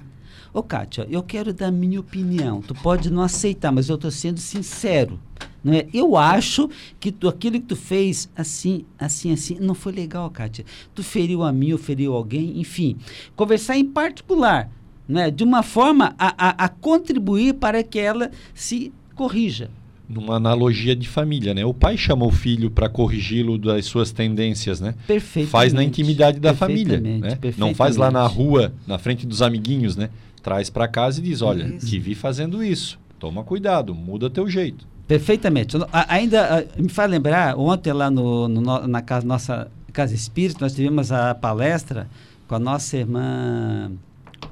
[0.53, 2.61] Ô, Kátia, eu quero dar minha opinião.
[2.63, 5.21] Tu pode não aceitar, mas eu estou sendo sincero.
[5.69, 5.87] Não é?
[5.93, 10.65] Eu acho que tu, aquilo que tu fez assim, assim, assim, não foi legal, Kátia.
[10.95, 12.97] Tu feriu a mim, ou feriu alguém, enfim.
[13.37, 14.71] Conversar em particular,
[15.07, 15.31] né?
[15.31, 19.71] de uma forma a, a, a contribuir para que ela se corrija.
[20.09, 21.67] Numa analogia de família, né?
[21.67, 24.95] O pai chama o filho para corrigi-lo das suas tendências, né?
[25.07, 25.51] Perfeitamente.
[25.51, 27.55] Faz na intimidade da família, Perfeitamente, né?
[27.59, 30.09] Não faz lá na rua, na frente dos amiguinhos, né?
[30.43, 31.87] Traz para casa e diz, olha, Isso.
[31.87, 32.99] te vi fazendo isso.
[33.19, 34.87] Toma cuidado, muda teu jeito.
[35.09, 35.77] Perfeitamente.
[35.93, 40.75] A- ainda me faz lembrar, ontem lá no, no na casa, nossa Casa Espírita, nós
[40.75, 42.07] tivemos a palestra
[42.47, 43.91] com a nossa irmã.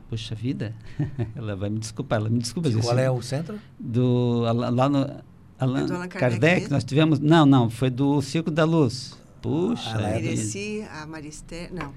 [0.09, 0.73] Puxa vida,
[1.37, 2.71] ela vai me desculpar, ela me desculpa.
[2.71, 2.99] Qual gente.
[3.05, 3.59] é o centro?
[3.79, 5.11] Do, lá, no.
[5.59, 7.19] Allan É do Allan Kardec Kardec, nós tivemos.
[7.19, 9.15] Não, não, foi do Circo da Luz.
[9.43, 9.95] Puxa.
[9.97, 10.29] Ah, é vida.
[10.31, 11.93] Mereci, a Maristé, não.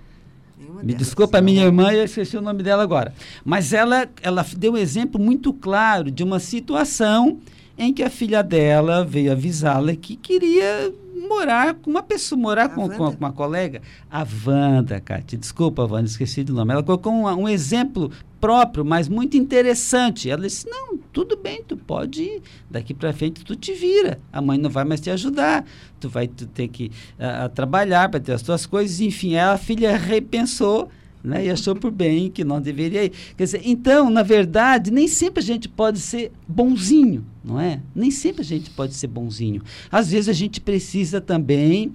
[0.57, 0.97] nenhuma Me delas.
[1.07, 3.13] desculpa a minha irmã, eu esqueci o nome dela agora.
[3.43, 7.39] Mas ela, ela deu um exemplo muito claro de uma situação
[7.79, 10.93] em que a filha dela veio avisá-la que queria
[11.29, 13.81] morar com uma pessoa, morar com, com, uma colega.
[14.11, 16.73] A Wanda, Cátia, desculpa, Wanda, esqueci do nome.
[16.73, 18.11] Ela colocou um, um, exemplo
[18.41, 20.29] próprio, mas muito interessante.
[20.29, 22.41] Ela disse: Não, tudo bem, tu pode ir.
[22.69, 24.19] Daqui para frente tu te vira.
[24.33, 25.65] A mãe não vai mais te ajudar.
[26.01, 28.99] Tu vai tu ter que uh, trabalhar para ter as tuas coisas.
[28.99, 30.89] Enfim, a filha repensou
[31.23, 33.11] né, e achou por bem que não deveria ir.
[33.35, 37.81] Quer dizer, então, na verdade, nem sempre a gente pode ser bonzinho, não é?
[37.93, 39.61] Nem sempre a gente pode ser bonzinho.
[39.91, 41.93] Às vezes a gente precisa também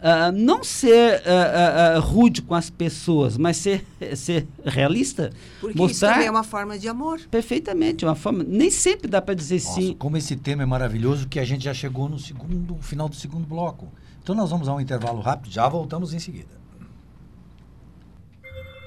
[0.00, 3.84] uh, não ser uh, uh, rude com as pessoas, mas ser,
[4.16, 5.30] ser realista.
[5.60, 6.08] Porque mostrar...
[6.08, 7.20] isso também é uma forma de amor.
[7.30, 8.44] Perfeitamente, uma forma.
[8.44, 9.96] Nem sempre dá para dizer Nossa, sim.
[9.98, 13.46] Como esse tema é maravilhoso que a gente já chegou no segundo, final do segundo
[13.46, 13.88] bloco.
[14.22, 16.59] Então nós vamos a um intervalo rápido, já voltamos em seguida.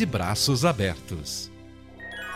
[0.00, 1.50] de braços abertos.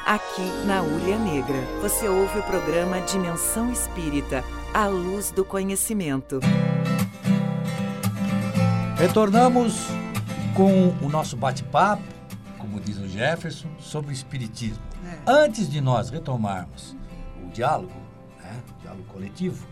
[0.05, 4.45] Aqui na Ulha Negra, você ouve o programa Dimensão Espírita,
[4.75, 6.41] a luz do conhecimento.
[8.99, 9.79] Retornamos
[10.55, 12.03] com o nosso bate-papo,
[12.59, 14.83] como diz o Jefferson, sobre o Espiritismo.
[15.07, 15.19] É.
[15.27, 16.95] Antes de nós retomarmos
[17.43, 17.95] o diálogo,
[18.43, 19.67] né, o diálogo coletivo,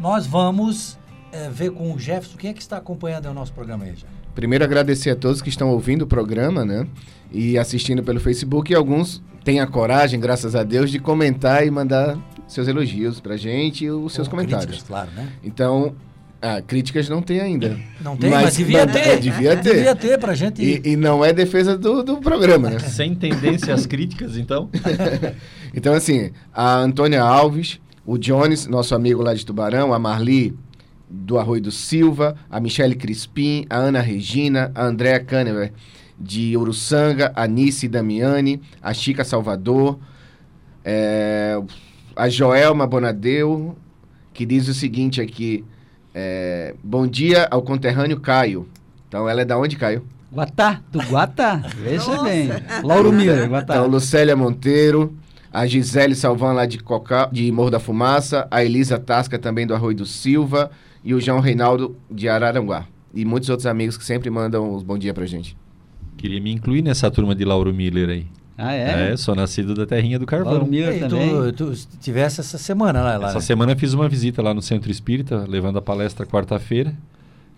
[0.00, 0.98] nós vamos
[1.30, 4.15] é, ver com o Jefferson quem é que está acompanhando o nosso programa aí, já.
[4.36, 6.86] Primeiro agradecer a todos que estão ouvindo o programa, né?
[7.32, 8.70] E assistindo pelo Facebook.
[8.70, 13.38] E alguns têm a coragem, graças a Deus, de comentar e mandar seus elogios pra
[13.38, 14.66] gente e os seus Ou comentários.
[14.66, 15.26] Críticas, claro, né?
[15.42, 15.94] Então,
[16.42, 17.78] ah, críticas não tem ainda.
[17.98, 18.98] Não tem, mas, mas devia ter.
[18.98, 19.74] É, devia ter.
[19.74, 20.62] Devia ter pra gente.
[20.62, 22.78] E, e não é defesa do, do programa, né?
[22.78, 24.68] Sem tendência às críticas, então.
[25.74, 30.54] então, assim, a Antônia Alves, o Jones, nosso amigo lá de Tubarão, a Marli
[31.08, 35.72] do Arroio do Silva, a Michele Crispim, a Ana Regina, a Andréa Kahnemer
[36.18, 39.98] de Uruçanga, a Nice Damiani, a Chica Salvador,
[40.84, 41.60] é,
[42.14, 43.76] a Joelma Bonadeu,
[44.32, 45.64] que diz o seguinte aqui,
[46.14, 48.66] é, bom dia ao conterrâneo Caio.
[49.08, 50.04] Então, ela é da onde, Caio?
[50.32, 51.56] Guatá, do Guatá.
[51.76, 52.48] Veja bem.
[52.82, 53.76] Lauro Miller, Guatá.
[53.76, 55.14] Então, Lucélia Monteiro,
[55.52, 59.74] a Gisele Salvan lá de, Coca, de Morro da Fumaça, a Elisa Tasca também do
[59.74, 60.70] Arroio do Silva
[61.06, 62.86] e o João Reinaldo de Araranguá.
[63.14, 65.56] E muitos outros amigos que sempre mandam os bom dia pra gente.
[66.16, 68.26] Queria me incluir nessa turma de Lauro Miller aí.
[68.58, 69.12] Ah, é?
[69.12, 70.52] É, sou nascido da terrinha do Carvão.
[70.52, 71.30] Lauro Miller E também.
[71.52, 73.16] tu, tu tivesse essa semana lá.
[73.18, 73.40] lá Essa né?
[73.40, 76.92] semana eu fiz uma visita lá no Centro Espírita, levando a palestra quarta-feira.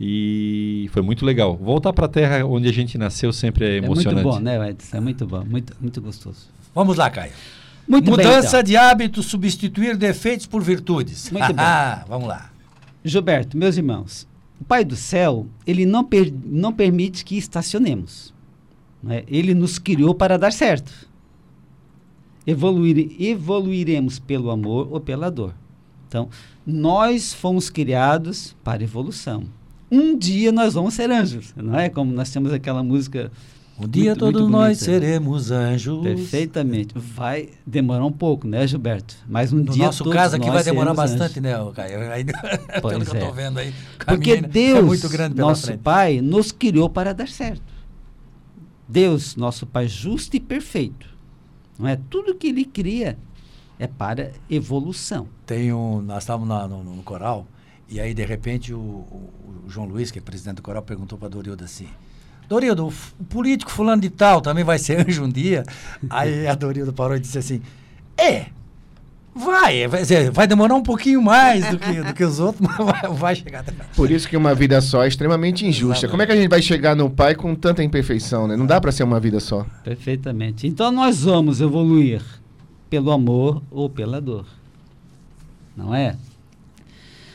[0.01, 1.57] E foi muito legal.
[1.57, 4.23] Voltar para a terra onde a gente nasceu sempre é É emocionante.
[4.23, 4.97] muito bom, né, Edson?
[4.97, 6.47] É muito bom, muito, muito gostoso.
[6.75, 7.33] Vamos lá, Caio.
[7.89, 8.63] Muito Mudança bem, então.
[8.63, 11.31] de hábitos, substituir defeitos por virtudes.
[11.31, 11.57] Muito bem.
[11.65, 12.51] Ah, vamos lá.
[13.05, 14.27] Gilberto, meus irmãos,
[14.61, 18.35] o Pai do Céu, ele não, per- não permite que estacionemos.
[19.03, 19.23] né?
[19.29, 21.09] Ele nos criou para dar certo.
[22.47, 25.55] Evoluir, evoluiremos pelo amor ou pela dor.
[26.09, 26.29] Então,
[26.67, 29.45] nós fomos criados para evolução.
[29.91, 31.89] Um dia nós vamos ser anjos, não é?
[31.89, 33.31] Como nós temos aquela música.
[33.81, 34.85] Um dia Muito- todos muito nós bonita.
[34.85, 36.03] seremos anjos.
[36.03, 36.93] Perfeitamente.
[36.99, 39.15] Vai demorar um pouco, né, Gilberto?
[39.29, 42.11] Mas um No dia nosso todos caso aqui vai demorar bastante, né, ô Caio?
[42.11, 43.27] Aí, pelo Pois que eu é.
[43.27, 43.73] tô vendo aí.
[44.05, 45.81] Porque Deus, é muito grande pela nosso frente.
[45.81, 47.63] Pai, nos criou para dar certo.
[48.89, 51.07] Deus, nosso Pai justo e perfeito.
[51.79, 53.17] Não é tudo que ele cria
[53.79, 55.29] é para evolução.
[55.47, 57.47] Tem um, nós estávamos na- no, no coral
[57.89, 59.31] e aí de repente o, o-
[59.69, 61.87] João Luiz, que é presidente do coral, perguntou para Dorildo assim:
[62.49, 65.65] Dorildo, o, político fulano de tal também vai ser anjo um dia?
[66.09, 67.61] aí a Dorildo parou e disse assim:
[68.17, 68.47] É,
[69.35, 73.11] vai, vai, vai demorar um pouquinho mais do que, do que os outros, mas vai,
[73.11, 73.87] vai chegar também.
[73.95, 76.07] Por isso que uma vida só é extremamente injusta.
[76.07, 76.11] Exatamente.
[76.11, 78.57] Como é que a gente vai chegar no Pai com tanta imperfeição, né?
[78.57, 79.67] Não dá pra ser uma vida só.
[79.85, 80.67] Perfeitamente.
[80.67, 82.23] Então nós vamos evoluir
[82.89, 84.47] pelo amor ou pela dor.
[85.77, 86.17] Não é?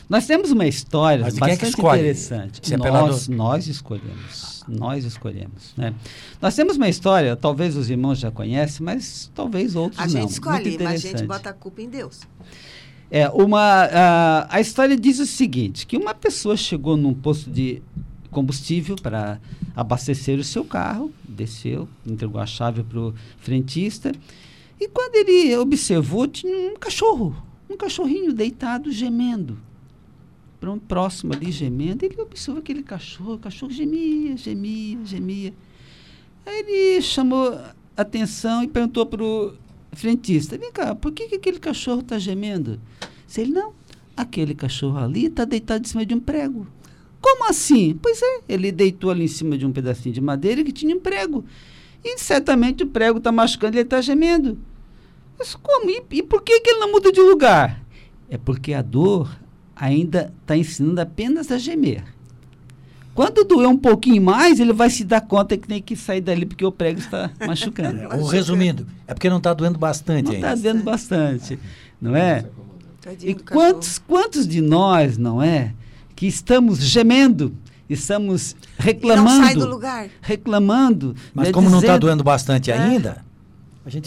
[0.10, 2.00] Nós temos uma história Mas quem é bastante que escolhe?
[2.02, 2.68] interessante.
[2.68, 4.64] Se é nós, nós escolhemos.
[4.68, 5.74] Nós escolhemos.
[5.76, 5.94] Né?
[6.42, 10.10] Nós temos uma história, talvez os irmãos já conhecem, mas talvez outros A não.
[10.10, 11.28] gente Muito escolhe, mas a gente interessante.
[11.28, 12.22] bota a culpa em Deus.
[13.10, 17.82] É, uma, a, a história diz o seguinte, que uma pessoa chegou num posto de
[18.32, 19.40] combustível para
[19.76, 24.12] abastecer o seu carro, desceu, entregou a chave para o frentista,
[24.80, 27.36] e quando ele observou, tinha um cachorro,
[27.70, 29.58] um cachorrinho deitado, gemendo.
[30.64, 35.54] Pró- Próximo ali, gemendo, ele observou aquele cachorro, o cachorro gemia, gemia, gemia.
[36.46, 37.60] Aí ele chamou
[37.98, 39.54] atenção e perguntou para o
[39.92, 42.80] frentista: Vem cá, por que, que aquele cachorro está gemendo?
[43.28, 43.74] Se ele não,
[44.16, 46.66] aquele cachorro ali está deitado em cima de um prego.
[47.20, 48.00] Como assim?
[48.02, 51.00] Pois é, ele deitou ali em cima de um pedacinho de madeira que tinha um
[51.00, 51.44] prego.
[52.04, 54.58] E certamente o prego está machucando ele está gemendo.
[55.38, 55.90] Mas como?
[55.90, 57.84] E, e por que, que ele não muda de lugar?
[58.30, 59.30] É porque a dor
[59.76, 62.04] ainda está ensinando apenas a gemer.
[63.14, 66.46] Quando doer um pouquinho mais, ele vai se dar conta que tem que sair dali
[66.48, 68.00] porque o prego está machucando.
[68.18, 70.54] Ou resumindo, é porque não está doendo bastante Não ainda.
[70.54, 71.60] está doendo bastante,
[72.02, 72.46] não é?
[73.22, 75.74] E quantos, quantos de nós, não é,
[76.16, 77.54] que estamos gemendo,
[77.88, 80.08] estamos E reclamando, não sai do lugar.
[80.22, 82.78] reclamando, Mas né, como não está dizendo- doendo bastante É.
[82.78, 83.24] ainda,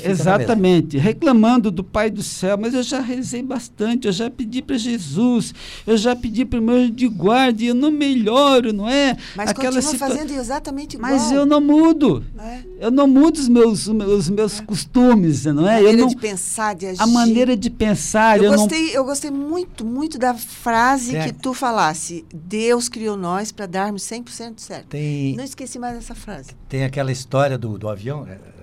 [0.04, 4.78] Exatamente, reclamando do Pai do céu, mas eu já rezei bastante, eu já pedi para
[4.78, 5.52] Jesus,
[5.86, 9.16] eu já pedi para o meu anjo de guarda, e eu não melhoro, não é?
[9.36, 11.12] Mas Aquela continua situa- fazendo exatamente igual.
[11.12, 12.60] Mas eu não mudo, É.
[12.80, 15.78] eu não mudo os meus, os meus, meus costumes, não A é?
[15.80, 17.02] Eu maneira não, de pensar, de agir.
[17.02, 21.24] a maneira de pensar, Eu, eu, não gostei, eu gostei muito, muito da frase a-
[21.24, 22.24] que tu falasse.
[22.34, 24.86] Deus criou nós para darmos 100% certo.
[24.88, 26.50] Tem, Não esqueci mais dessa frase.
[26.68, 28.55] tem aquela história do, do avião, é, é,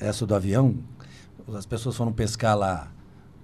[0.00, 0.76] essa- do avião,
[1.54, 2.90] as pessoas foram pescar lá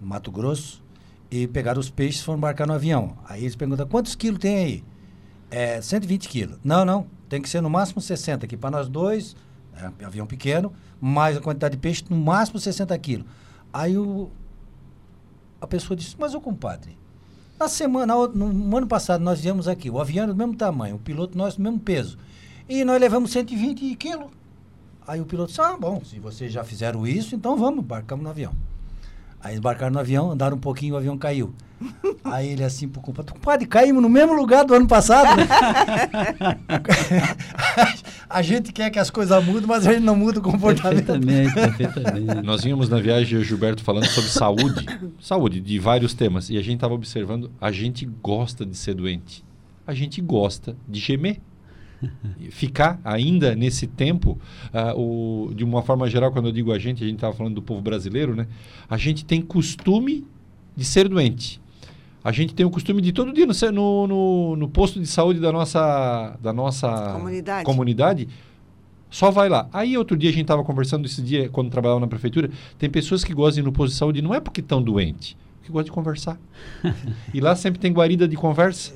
[0.00, 0.82] no Mato Grosso
[1.30, 3.16] e pegaram os peixes e foram embarcar no avião.
[3.28, 4.84] Aí eles perguntam, quantos quilos tem aí?
[5.50, 6.58] É, 120 quilos.
[6.62, 8.56] Não, não, tem que ser no máximo 60 aqui.
[8.56, 9.34] Para nós dois,
[9.76, 13.26] é um avião pequeno, mais a quantidade de peixe, no máximo 60 quilos.
[13.72, 14.30] Aí o,
[15.60, 16.96] a pessoa disse, mas ô compadre,
[17.58, 20.96] na semana, no, no ano passado nós viemos aqui, o avião era do mesmo tamanho,
[20.96, 22.16] o piloto nosso do mesmo peso.
[22.68, 24.26] E nós levamos 120 quilos.
[25.08, 28.28] Aí o piloto disse, ah, bom, se vocês já fizeram isso, então vamos, embarcamos no
[28.28, 28.52] avião.
[29.40, 31.54] Aí embarcaram no avião, andaram um pouquinho, o avião caiu.
[32.22, 35.40] Aí ele assim pro compadre, compadre, caímos no mesmo lugar do ano passado,
[38.28, 41.06] a gente quer que as coisas mudem, mas a gente não muda o comportamento.
[41.06, 42.42] perfeitamente, perfeitamente.
[42.42, 44.84] Nós vínhamos na viagem, o Gilberto falando sobre saúde.
[45.18, 46.50] saúde, de vários temas.
[46.50, 49.42] E a gente estava observando, a gente gosta de ser doente.
[49.86, 51.40] A gente gosta de gemer.
[52.50, 54.38] Ficar ainda nesse tempo,
[54.72, 57.54] ah, o, de uma forma geral, quando eu digo a gente, a gente estava falando
[57.54, 58.46] do povo brasileiro, né?
[58.88, 60.26] A gente tem costume
[60.76, 61.60] de ser doente.
[62.22, 65.52] A gente tem o costume de todo dia no, no, no posto de saúde da
[65.52, 67.64] nossa, da nossa Comunidade.
[67.64, 68.28] comunidade
[69.08, 69.68] Só vai lá.
[69.72, 73.24] Aí outro dia a gente estava conversando, esse dia, quando trabalhava na prefeitura, tem pessoas
[73.24, 75.84] que gostam de ir no posto de saúde, não é porque estão doentes, porque gostam
[75.86, 76.38] de conversar.
[77.32, 78.92] e lá sempre tem guarida de conversa.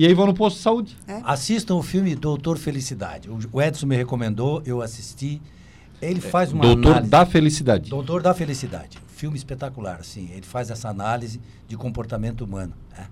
[0.00, 0.96] E aí vão no posto de saúde.
[1.06, 1.20] É.
[1.24, 3.28] Assistam o filme Doutor Felicidade.
[3.52, 5.42] O Edson me recomendou, eu assisti.
[6.00, 7.10] Ele faz uma Doutor análise.
[7.10, 7.90] da Felicidade.
[7.90, 8.96] Doutor da Felicidade.
[9.08, 10.30] Filme espetacular, assim.
[10.32, 11.38] Ele faz essa análise
[11.68, 12.72] de comportamento humano.
[12.96, 13.02] É,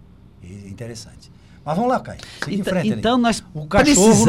[0.43, 1.31] é interessante.
[1.69, 2.19] Mas vamos lá, Caio.
[2.49, 4.25] Então, frente, então nós O cachorro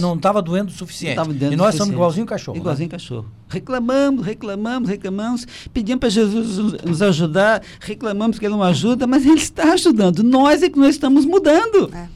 [0.00, 1.16] não estava do, doendo o suficiente.
[1.18, 1.78] Não doendo e nós suficiente.
[1.78, 2.56] somos igualzinho cachorro.
[2.58, 2.90] Igualzinho né?
[2.90, 3.26] cachorro.
[3.48, 9.38] Reclamamos, reclamamos, reclamamos, pedimos para Jesus nos ajudar, reclamamos que ele não ajuda, mas ele
[9.38, 10.24] está ajudando.
[10.24, 11.94] Nós é que não estamos mudando.
[11.94, 12.08] É.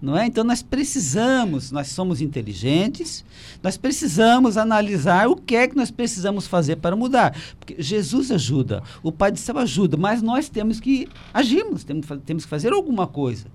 [0.00, 0.26] Não é?
[0.26, 3.24] Então nós precisamos, nós somos inteligentes,
[3.62, 7.34] nós precisamos analisar o que é que nós precisamos fazer para mudar.
[7.58, 12.44] Porque Jesus ajuda, o Pai do Céu ajuda, mas nós temos que agirmos, temos, temos
[12.44, 13.46] que fazer alguma coisa.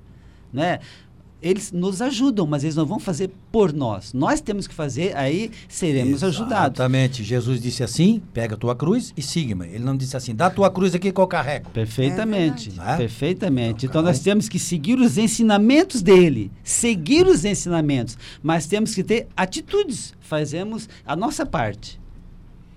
[0.53, 0.79] Né?
[1.41, 4.13] Eles nos ajudam, mas eles não vão fazer por nós.
[4.13, 6.79] Nós temos que fazer, aí seremos ajudados.
[6.79, 7.21] Exatamente.
[7.21, 9.67] Jesus disse assim: pega a tua cruz e siga-me.
[9.67, 11.69] Ele não disse assim: dá a tua cruz aqui que eu carrego.
[11.71, 12.71] Perfeitamente.
[12.79, 13.85] É perfeitamente.
[13.85, 19.27] Então nós temos que seguir os ensinamentos dele, seguir os ensinamentos, mas temos que ter
[19.35, 20.13] atitudes.
[20.21, 21.99] Fazemos a nossa parte.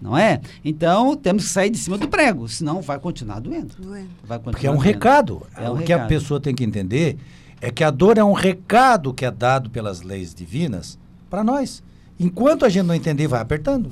[0.02, 0.40] Não é?
[0.64, 3.74] Então temos que sair de cima do prego, senão vai continuar doendo.
[3.78, 4.08] Doendo.
[4.24, 4.84] Vai continuar Porque é um doendo.
[4.86, 5.46] recado.
[5.56, 6.08] É um o que a recado.
[6.08, 7.16] pessoa tem que entender
[7.60, 10.98] é que a dor é um recado que é dado pelas leis divinas
[11.30, 11.82] para nós.
[12.18, 13.90] Enquanto a gente não entender, vai apertando.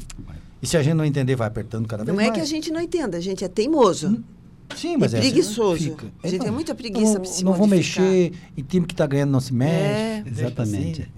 [0.62, 2.37] E se a gente não entender, vai apertando cada vez Não é mais.
[2.39, 4.23] que a gente não entenda, a gente é teimoso.
[4.75, 5.85] Sim, mas é é assim, preguiçoso.
[5.85, 6.07] fica.
[6.23, 9.07] A gente Então, tem muita preguiça não, se Não vou mexer, e time que está
[9.07, 9.75] ganhando não se mexe.
[9.75, 10.25] É.
[10.27, 11.03] Exatamente.
[11.03, 11.11] assim.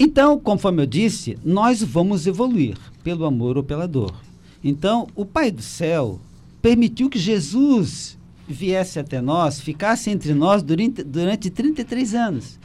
[0.00, 4.14] Então, conforme eu disse, nós vamos evoluir pelo amor ou pela dor.
[4.62, 6.20] Então, o Pai do Céu
[6.62, 8.17] permitiu que Jesus
[8.48, 12.58] viesse até nós, ficasse entre nós durante, durante 33 anos.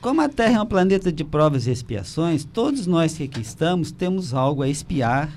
[0.00, 3.92] Como a Terra é um planeta de provas e expiações, todos nós que aqui estamos
[3.92, 5.30] temos algo a expiar,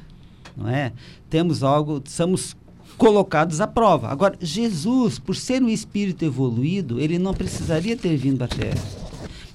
[0.57, 0.91] não é?
[1.29, 2.55] Temos algo, somos
[2.97, 4.07] colocados à prova.
[4.07, 8.81] Agora, Jesus, por ser um espírito evoluído, ele não precisaria ter vindo à Terra.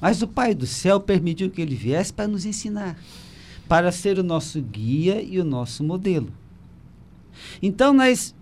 [0.01, 2.97] Mas o Pai do céu permitiu que ele viesse para nos ensinar,
[3.69, 6.29] para ser o nosso guia e o nosso modelo.
[7.63, 8.35] Então nós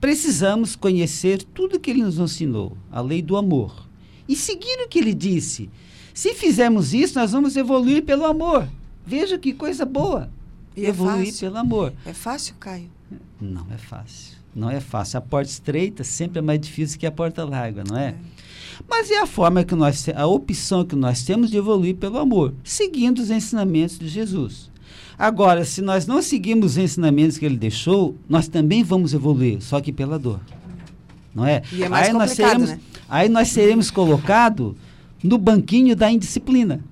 [0.00, 3.86] precisamos conhecer tudo que ele nos ensinou, a lei do amor,
[4.28, 5.68] e seguir o que ele disse.
[6.14, 8.68] Se fizermos isso, nós vamos evoluir pelo amor.
[9.06, 10.30] Veja que coisa boa.
[10.76, 11.40] E é evoluir fácil.
[11.40, 11.92] pelo amor.
[12.06, 12.90] É fácil, Caio?
[13.40, 14.38] Não é fácil.
[14.54, 15.18] Não é fácil.
[15.18, 18.14] A porta estreita sempre é mais difícil que a porta larga, não é?
[18.88, 22.54] Mas é a forma que nós, a opção que nós temos de evoluir pelo amor,
[22.64, 24.69] seguindo os ensinamentos de Jesus.
[25.20, 29.78] Agora, se nós não seguimos os ensinamentos que ele deixou, nós também vamos evoluir, só
[29.78, 30.40] que pela dor.
[31.34, 31.60] Não é?
[31.78, 32.80] É aí, nós seremos, né?
[33.06, 34.74] aí nós seremos colocados
[35.22, 36.82] no banquinho da indisciplina.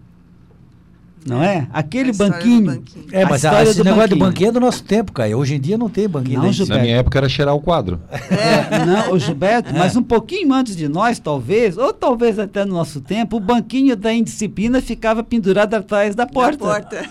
[1.27, 1.66] Não é?
[1.73, 2.64] Aquele A história do banquinho.
[2.66, 3.05] banquinho.
[3.12, 4.31] É, mas a, história esse do negócio de banquinho.
[4.31, 5.37] banquinho é do nosso tempo, Caio.
[5.39, 6.39] Hoje em dia não tem banquinho.
[6.39, 6.79] Não, da Gilberto.
[6.79, 8.01] Na minha época era cheirar o quadro.
[8.11, 12.73] É, não, o Gilberto, mas um pouquinho antes de nós, talvez, ou talvez até no
[12.75, 16.64] nosso tempo, o banquinho da indisciplina ficava pendurado atrás da porta.
[16.64, 17.05] Na porta.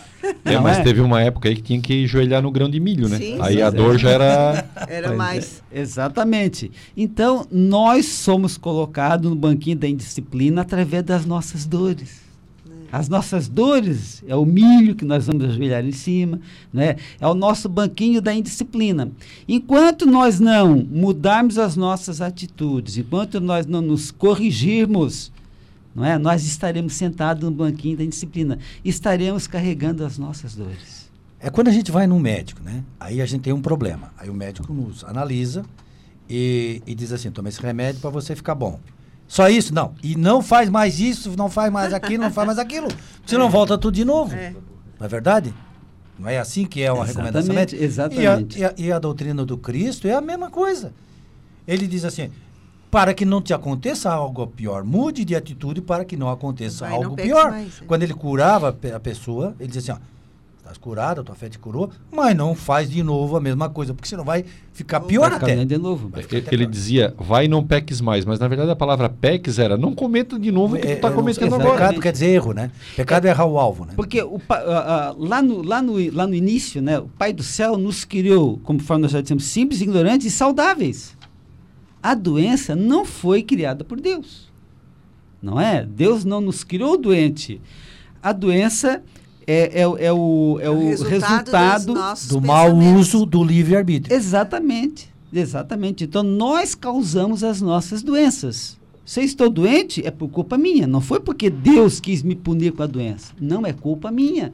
[0.43, 0.83] É, Não mas é?
[0.83, 3.17] teve uma época aí que tinha que joelhar no grão de milho, né?
[3.17, 4.65] Sim, aí sim, a dor já era.
[4.89, 5.63] Era Pois mais.
[5.71, 6.71] é, exatamente.
[6.97, 12.26] Então, nós somos colocados no banquinho da indisciplina através das nossas dores.
[12.91, 16.39] As nossas dores é o milho que nós vamos ajoelhar em cima,
[16.71, 16.95] né?
[17.19, 19.11] é o nosso banquinho da indisciplina.
[19.47, 25.31] Enquanto nós não mudarmos as nossas atitudes, enquanto nós não nos corrigirmos,
[25.93, 26.17] não é?
[26.17, 31.07] nós estaremos sentados no banquinho da indisciplina, estaremos carregando as nossas dores.
[31.39, 32.83] É quando a gente vai num médico, né?
[32.99, 34.11] Aí a gente tem um problema.
[34.17, 35.63] Aí o médico nos analisa
[36.27, 38.79] e, e diz assim: toma esse remédio para você ficar bom.
[39.27, 39.73] Só isso?
[39.73, 39.93] Não.
[40.01, 42.87] E não faz mais isso, não faz mais aquilo, não faz mais aquilo.
[43.25, 44.33] Senão volta tudo de novo.
[44.35, 44.53] É.
[44.99, 45.53] Não é verdade?
[46.17, 47.83] Não é assim que é uma Exatamente, recomendação médica?
[47.83, 48.59] exatamente.
[48.59, 50.93] E a, e, a, e a doutrina do Cristo é a mesma coisa.
[51.67, 52.31] Ele diz assim:
[52.89, 56.89] para que não te aconteça algo pior, mude de atitude para que não aconteça Vai,
[56.97, 57.51] não algo peques pior.
[57.51, 57.85] mais, é.
[57.85, 60.16] Quando ele curava a pessoa, ele dizia assim: ó,
[60.67, 64.07] estás curada, tua fé te curou, mas não faz de novo a mesma coisa, porque
[64.07, 64.43] senão vai
[64.73, 65.65] ficar pior Vai ficar até.
[65.65, 66.09] de novo.
[66.09, 66.71] Vai ficar até Ele pior.
[66.71, 68.25] dizia, vai e não peques mais.
[68.25, 71.07] Mas na verdade a palavra peques era, não cometa de novo o que tu está
[71.07, 71.71] É, é, cometendo é, agora.
[71.77, 72.71] Pecado quer dizer erro, né?
[72.95, 73.93] Pecado é errar o alvo, né?
[73.95, 74.39] Porque o,
[75.17, 79.03] lá, no, lá, no, lá no início, né, o Pai do Céu nos criou, conforme
[79.03, 81.15] nós já dissemos, simples, ignorantes e saudáveis.
[82.03, 84.47] A doença não foi criada por Deus.
[85.41, 85.85] Não é?
[85.85, 87.59] Deus não nos criou doente.
[88.21, 89.01] A doença
[89.47, 91.93] é, é, o- é o, é o resultado.
[91.93, 94.15] nossos Do mau uso do livre-arbítrio.
[94.15, 95.09] Exatamente.
[95.33, 96.03] Exatamente.
[96.03, 98.77] Então nós causamos as nossas doenças.
[99.05, 100.85] Se eu estou doente, é por culpa minha.
[100.85, 103.31] Não foi porque Deus quis me punir com a doença.
[103.39, 104.51] Não é culpa minha.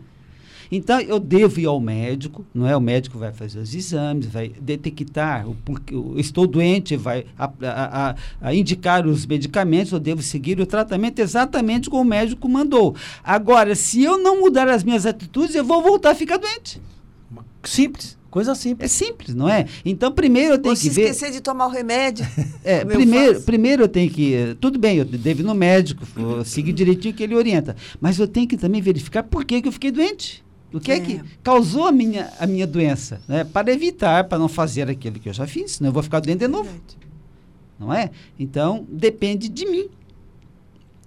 [0.75, 2.75] Então, eu devo ir ao médico, não é?
[2.75, 7.45] O médico vai fazer os exames, vai detectar o porque eu estou doente, vai a,
[7.61, 12.95] a, a, indicar os medicamentos, eu devo seguir o tratamento exatamente como o médico mandou.
[13.23, 16.81] Agora, se eu não mudar as minhas atitudes, eu vou voltar a ficar doente.
[17.63, 18.17] Simples.
[18.31, 18.91] Coisa simples.
[18.91, 19.67] É simples, não é?
[19.85, 21.03] Então, primeiro eu tenho Ou que se ver.
[21.03, 22.25] esquecer de tomar o remédio.
[22.65, 24.57] É, como eu primeiro, primeiro eu tenho que.
[24.59, 27.75] Tudo bem, eu devo ir no médico, vou seguir direitinho o que ele orienta.
[28.01, 30.43] Mas eu tenho que também verificar por que, que eu fiquei doente.
[30.73, 30.99] O que é, É.
[30.99, 33.21] que causou a minha, a minha doença?
[33.27, 33.43] Né?
[33.43, 36.39] Para evitar, para não fazer aquilo que eu já fiz, senão eu vou ficar doente
[36.39, 36.63] de novo.
[36.63, 36.97] Verdade.
[37.79, 38.09] Não é?
[38.39, 39.87] Então, depende de mim.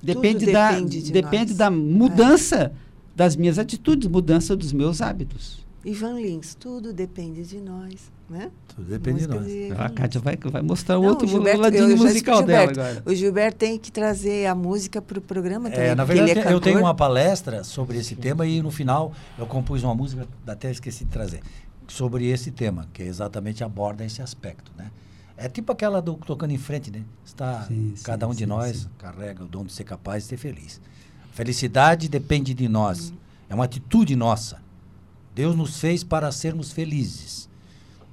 [0.03, 2.73] Depende, Tudo da, depende de depende da mudança
[3.14, 5.64] das minhas atitudes, mudança dos meus hábitos.
[5.85, 8.51] Ivan Lins, tudo depende de nós, né?
[8.68, 9.47] Tudo depende de nós.
[9.47, 13.03] de A Kátia vai, vai mostrar Não, outro o Gilberto, ladinho musical dela agora.
[13.07, 15.87] O Gilberto tem que trazer a música para o programa também.
[15.87, 19.12] É, na verdade, ele é eu tenho uma palestra sobre esse tema e no final
[19.39, 21.41] eu compus uma música, até esqueci de trazer,
[21.87, 24.91] sobre esse tema, que exatamente aborda esse aspecto, né?
[25.37, 27.03] É tipo aquela do Tocando em Frente, né?
[27.24, 28.89] Está, Sim, sim, cada um de sim, nós sim.
[28.97, 30.81] carrega o dom de ser capaz de ser feliz.
[31.33, 33.12] Felicidade depende de nós.
[33.49, 34.59] É uma atitude nossa.
[35.35, 37.46] Deus nos fez para sermos felizes,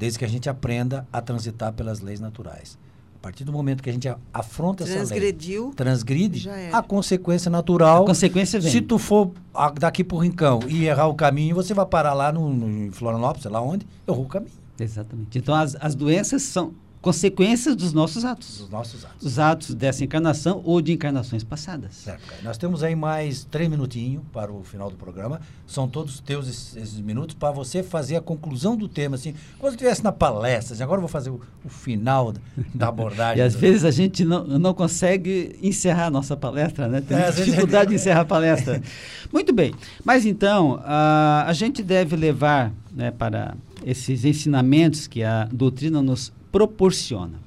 [0.03, 2.77] desde que a gente aprenda a transitar pelas leis naturais.
[3.15, 5.73] A partir do momento que a gente afronta essa lei, Transgrediu.
[5.73, 8.03] transgride, a consequência natural.
[8.03, 8.69] A consequência vem.
[8.69, 9.31] Se tu for
[9.79, 13.43] daqui pro Rincão e errar o caminho, você vai parar lá no, no, em Florianópolis,
[13.43, 15.37] sei lá onde, errou o caminho Exatamente.
[15.37, 16.73] Então, as, as doenças são
[17.03, 18.59] consequências dos nossos atos.
[18.59, 19.25] dos nossos atos.
[19.27, 21.93] Os atos dessa encarnação ou de encarnações passadas.
[21.95, 22.41] Certo, cara.
[22.41, 25.41] Nós temos aí mais três minutinhos para o final do programa.
[25.67, 29.15] São todos teus esses, esses minutos para você fazer a conclusão do tema.
[29.17, 32.39] Assim, quando você estivesse na palestra, assim, agora eu vou fazer o, o final da,
[32.73, 33.37] da abordagem.
[33.43, 37.01] E às do- vezes a gente não, não consegue encerrar a nossa palestra, né?
[37.01, 38.81] Tem É, dificuldade de encerrar a palestra.
[39.31, 39.73] Muito bem.
[40.05, 46.31] Mas então, a, a gente deve levar né, para esses ensinamentos que a doutrina nos
[46.53, 47.39] proporciona.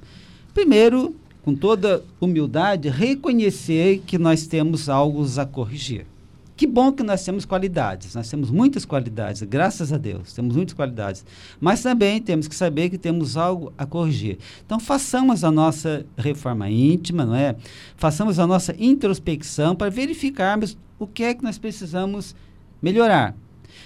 [0.53, 6.05] Primeiro, com toda humildade, reconhecer que nós temos algo a corrigir.
[6.57, 10.73] Que bom que nós temos qualidades, nós temos muitas qualidades, graças a Deus, temos muitas
[10.73, 11.23] qualidades.
[11.61, 14.39] Mas também temos que saber que temos algo a corrigir.
[14.65, 17.55] Então, façamos a nossa reforma íntima, não é?
[17.95, 22.35] Façamos a nossa introspecção para verificarmos o que é que nós precisamos
[22.81, 23.35] melhorar.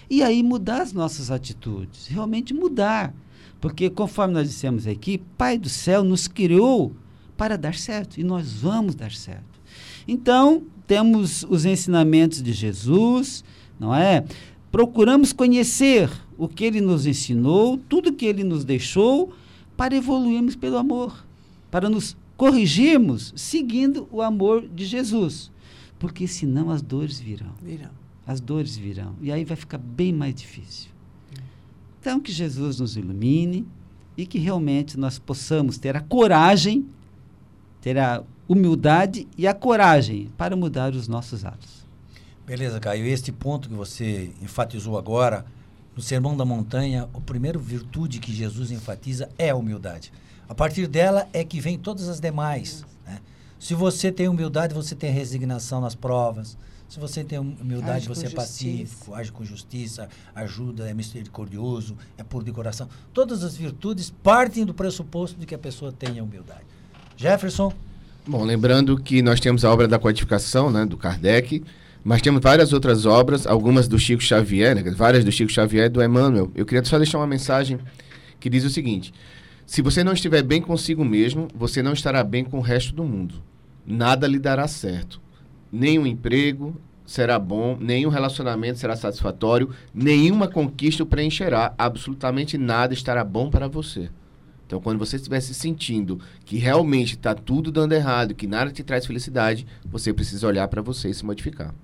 [0.10, 3.14] E aí mudar as nossas atitudes, realmente mudar.
[3.62, 6.94] Porque, conforme nós dissemos aqui, Pai do céu nos criou
[7.38, 9.62] para dar certo e nós vamos dar certo.
[10.08, 13.44] Então, temos os ensinamentos de Jesus,
[13.80, 14.26] não é?
[14.72, 19.32] Procuramos conhecer o que ele nos ensinou, tudo que ele nos deixou,
[19.78, 21.26] para evoluirmos pelo amor,
[21.70, 25.52] para nos corrigirmos seguindo o amor de Jesus.
[26.00, 27.92] Porque senão as dores virão Virão.
[28.26, 29.16] as dores virão.
[29.22, 30.91] E aí vai ficar bem mais difícil.
[32.02, 33.68] Então, que Jesus nos ilumine
[34.18, 36.84] e que realmente nós possamos ter a coragem,
[37.80, 41.86] ter a humildade e a coragem para mudar os nossos atos.
[42.44, 43.06] Beleza, Caio.
[43.06, 45.46] Este ponto que você enfatizou agora,
[45.96, 50.12] no Sermão da Montanha, a primeira virtude que Jesus enfatiza é a humildade.
[50.50, 52.84] A partir dela é que vem todas as demais.
[53.06, 53.20] Né?
[53.60, 56.58] Se você tem humildade, você tem resignação nas provas.
[56.92, 58.36] Se você tem humildade, Age você é justiça.
[58.36, 62.90] pacífico, age com justiça, ajuda, é misericordioso, é puro de coração.
[63.14, 66.66] Todas as virtudes partem do pressuposto de que a pessoa tenha humildade.
[67.16, 67.74] Jefferson,
[68.28, 71.64] Bom, lembrando que nós temos a obra da codificação, né, do Kardec,
[72.04, 75.90] mas temos várias outras obras, algumas do Chico Xavier, né, várias do Chico Xavier e
[75.90, 76.52] do Emmanuel.
[76.54, 77.80] Eu queria só deixar uma mensagem
[78.38, 79.14] que diz o seguinte:
[79.66, 83.06] se você não estiver bem consigo mesmo, você não estará bem com o resto do
[83.06, 83.36] mundo.
[83.88, 85.22] Nada lhe dará certo.
[85.72, 93.24] Nenhum emprego será bom, nenhum relacionamento será satisfatório, nenhuma conquista o preencherá, absolutamente nada estará
[93.24, 94.10] bom para você.
[94.66, 98.84] Então, quando você estiver se sentindo que realmente está tudo dando errado, que nada te
[98.84, 101.76] traz felicidade, você precisa olhar para você e se modificar.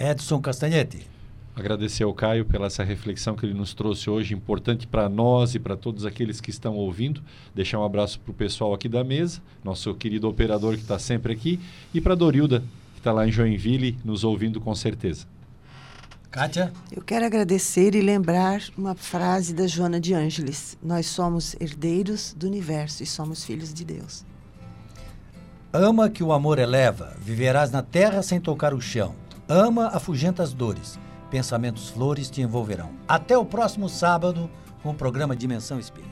[0.00, 1.06] Edson Castanhete.
[1.54, 5.60] Agradecer ao Caio pela essa reflexão que ele nos trouxe hoje, importante para nós e
[5.60, 7.22] para todos aqueles que estão ouvindo.
[7.54, 11.32] Deixar um abraço para o pessoal aqui da mesa, nosso querido operador que está sempre
[11.32, 11.60] aqui,
[11.94, 12.64] e para a Dorilda,
[13.02, 15.26] está lá em Joinville, nos ouvindo com certeza.
[16.30, 16.72] Kátia?
[16.90, 20.78] Eu quero agradecer e lembrar uma frase da Joana de Ângeles.
[20.80, 24.24] Nós somos herdeiros do universo e somos filhos de Deus.
[25.72, 29.16] Ama que o amor eleva, viverás na terra sem tocar o chão.
[29.48, 30.98] Ama afugenta as dores,
[31.28, 32.90] pensamentos flores te envolverão.
[33.08, 34.48] Até o próximo sábado
[34.80, 36.11] com o programa Dimensão Espírita.